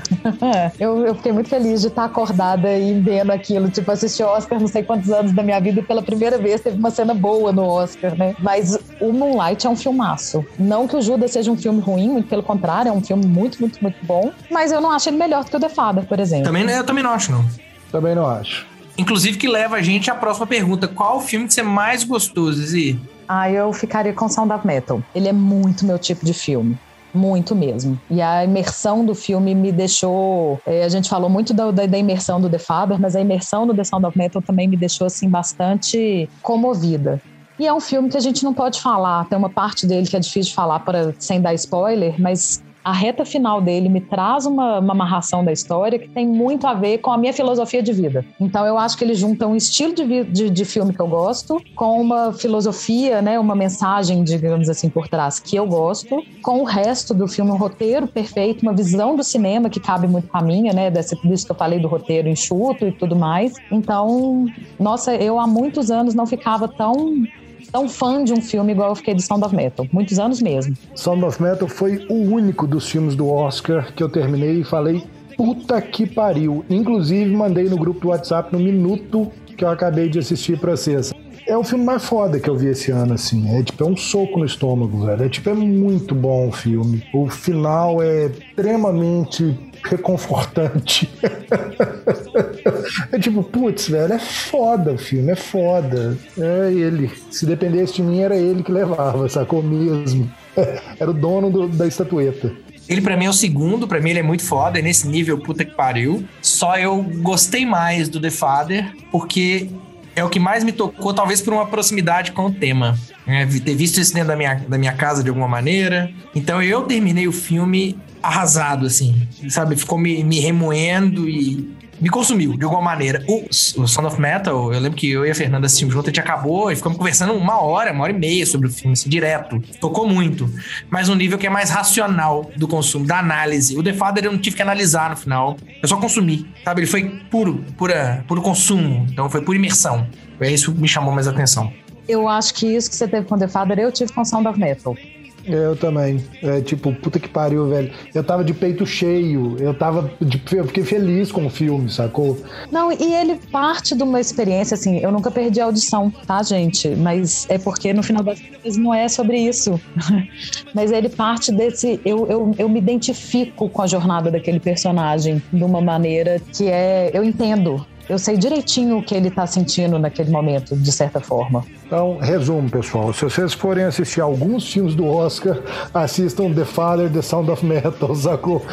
[0.78, 3.70] eu, eu fiquei muito feliz de estar acordada e vendo aquilo.
[3.70, 6.78] Tipo, assisti Oscar não sei quantos anos da minha vida e pela primeira vez teve
[6.78, 8.34] uma cena boa no Oscar, né?
[8.38, 10.44] Mas o Moonlight é um filmaço.
[10.58, 13.60] Não que o Judas seja um filme ruim, muito pelo contrário, é um filme muito,
[13.60, 14.32] muito, muito bom.
[14.50, 16.44] Mas eu não acho ele melhor do que o The Father, por exemplo.
[16.44, 17.44] Também, eu também não acho, não.
[17.90, 18.66] Também não acho.
[18.96, 20.86] Inclusive que leva a gente à próxima pergunta.
[20.86, 22.98] Qual o filme que você mais gostou, Zizi?
[23.28, 25.02] Ah, eu ficaria com Sound of Metal.
[25.14, 26.78] Ele é muito meu tipo de filme.
[27.14, 28.00] Muito mesmo.
[28.10, 30.58] E a imersão do filme me deixou.
[30.66, 33.66] É, a gente falou muito da, da, da, imersão do The Father, mas a imersão
[33.66, 37.20] do The Sound of Metal também me deixou assim bastante comovida.
[37.58, 39.28] E é um filme que a gente não pode falar.
[39.28, 42.92] Tem uma parte dele que é difícil de falar para sem dar spoiler, mas a
[42.92, 46.98] reta final dele me traz uma, uma amarração da história que tem muito a ver
[46.98, 48.24] com a minha filosofia de vida.
[48.40, 51.62] Então eu acho que ele junta um estilo de, de, de, filme que eu gosto
[51.74, 56.64] com uma filosofia, né, uma mensagem, digamos assim, por trás que eu gosto, com o
[56.64, 60.42] resto do filme, um roteiro perfeito, uma visão do cinema que cabe muito com a
[60.42, 63.54] minha, né, dessa, disso que eu falei do roteiro enxuto e tudo mais.
[63.70, 64.46] Então,
[64.78, 67.24] nossa, eu há muitos anos não ficava tão
[67.72, 69.86] tão fã de um filme igual eu fiquei de Sound of Metal.
[69.90, 70.76] Muitos anos mesmo.
[70.94, 75.02] Sound of Metal foi o único dos filmes do Oscar que eu terminei e falei,
[75.36, 76.64] puta que pariu.
[76.68, 81.12] Inclusive, mandei no grupo do WhatsApp no minuto que eu acabei de assistir pra vocês.
[81.46, 83.56] É o filme mais foda que eu vi esse ano, assim.
[83.56, 85.24] É tipo, é um soco no estômago, velho.
[85.24, 87.02] É tipo, é muito bom o filme.
[87.12, 91.10] O final é extremamente reconfortante.
[93.12, 96.16] é tipo, putz, velho, é foda o filme, é foda.
[96.38, 97.10] É ele.
[97.30, 100.30] Se dependesse de mim, era ele que levava, sacou mesmo.
[101.00, 102.52] Era o dono do, da estatueta.
[102.86, 105.38] Ele para mim é o segundo, para mim ele é muito foda, é nesse nível
[105.38, 106.24] puta que pariu.
[106.42, 109.70] Só eu gostei mais do The Father porque
[110.14, 112.98] é o que mais me tocou, talvez por uma proximidade com o tema.
[113.26, 116.12] É, ter visto isso dentro da minha, da minha casa de alguma maneira.
[116.34, 119.76] Então eu terminei o filme arrasado, assim, sabe?
[119.76, 123.24] Ficou me, me remoendo e me consumiu de alguma maneira.
[123.28, 126.10] O, o Sound of Metal, eu lembro que eu e a Fernanda assistimos junto, a
[126.10, 129.08] gente acabou e ficamos conversando uma hora, uma hora e meia sobre o filme, assim,
[129.08, 129.62] direto.
[129.80, 130.50] Tocou muito.
[130.90, 133.78] Mas um nível que é mais racional do consumo, da análise.
[133.78, 135.56] O The Father eu não tive que analisar no final.
[135.80, 136.80] Eu só consumi, sabe?
[136.80, 139.06] Ele foi puro, pura, puro consumo.
[139.08, 140.04] Então foi pura imersão.
[140.40, 141.72] É isso que me chamou mais atenção.
[142.08, 144.58] Eu acho que isso que você teve com The Father, eu tive com Sound of
[144.58, 144.96] Metal.
[145.44, 146.22] Eu também.
[146.42, 147.92] É tipo, puta que pariu, velho.
[148.14, 149.56] Eu tava de peito cheio.
[149.58, 150.10] Eu tava.
[150.20, 152.38] De, eu fiquei feliz com o filme, sacou?
[152.70, 154.98] Não, e ele parte de uma experiência, assim.
[154.98, 156.88] Eu nunca perdi a audição, tá, gente?
[156.90, 159.80] Mas é porque no final das contas não é sobre isso.
[160.74, 162.00] Mas ele parte desse.
[162.04, 167.10] Eu, eu, eu me identifico com a jornada daquele personagem de uma maneira que é.
[167.12, 171.64] Eu entendo eu sei direitinho o que ele está sentindo naquele momento, de certa forma.
[171.86, 173.12] Então, resumo, pessoal.
[173.12, 175.60] Se vocês forem assistir alguns filmes do Oscar,
[175.92, 178.64] assistam The Father, The Sound of Metal, sacou?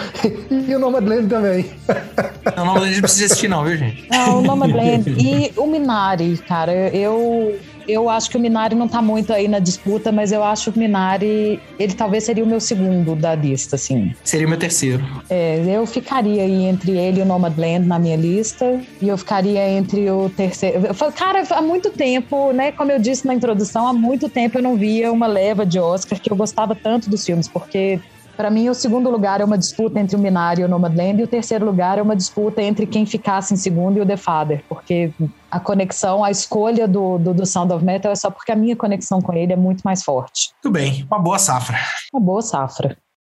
[0.50, 1.72] E o Nomadland também.
[2.56, 4.08] Não, o Nomadland não precisa assistir não, viu, gente?
[4.10, 6.74] Não, o Nomadland e o Minari, cara.
[6.90, 7.56] Eu
[7.92, 10.78] eu acho que o Minari não tá muito aí na disputa, mas eu acho que
[10.78, 14.14] o Minari, ele talvez seria o meu segundo da lista, assim.
[14.24, 15.04] Seria o meu terceiro.
[15.30, 19.68] É, eu ficaria aí entre ele e o Nomadland na minha lista, e eu ficaria
[19.70, 20.82] entre o terceiro.
[21.16, 22.72] Cara, há muito tempo, né?
[22.72, 26.20] Como eu disse na introdução, há muito tempo eu não via uma leva de Oscar
[26.20, 28.00] que eu gostava tanto dos filmes, porque
[28.40, 31.24] para mim, o segundo lugar é uma disputa entre o Minari e o Nomadland, e
[31.26, 34.64] o terceiro lugar é uma disputa entre quem ficasse em segundo e o The Father,
[34.70, 35.12] porque
[35.52, 38.78] a conexão, a escolha do, do, do, Sound of Metal é só porque a minha
[38.78, 40.54] conexão com ele é muito mais forte.
[40.62, 41.78] Tudo bem, uma boa safra.
[42.14, 42.98] Uma boa safra.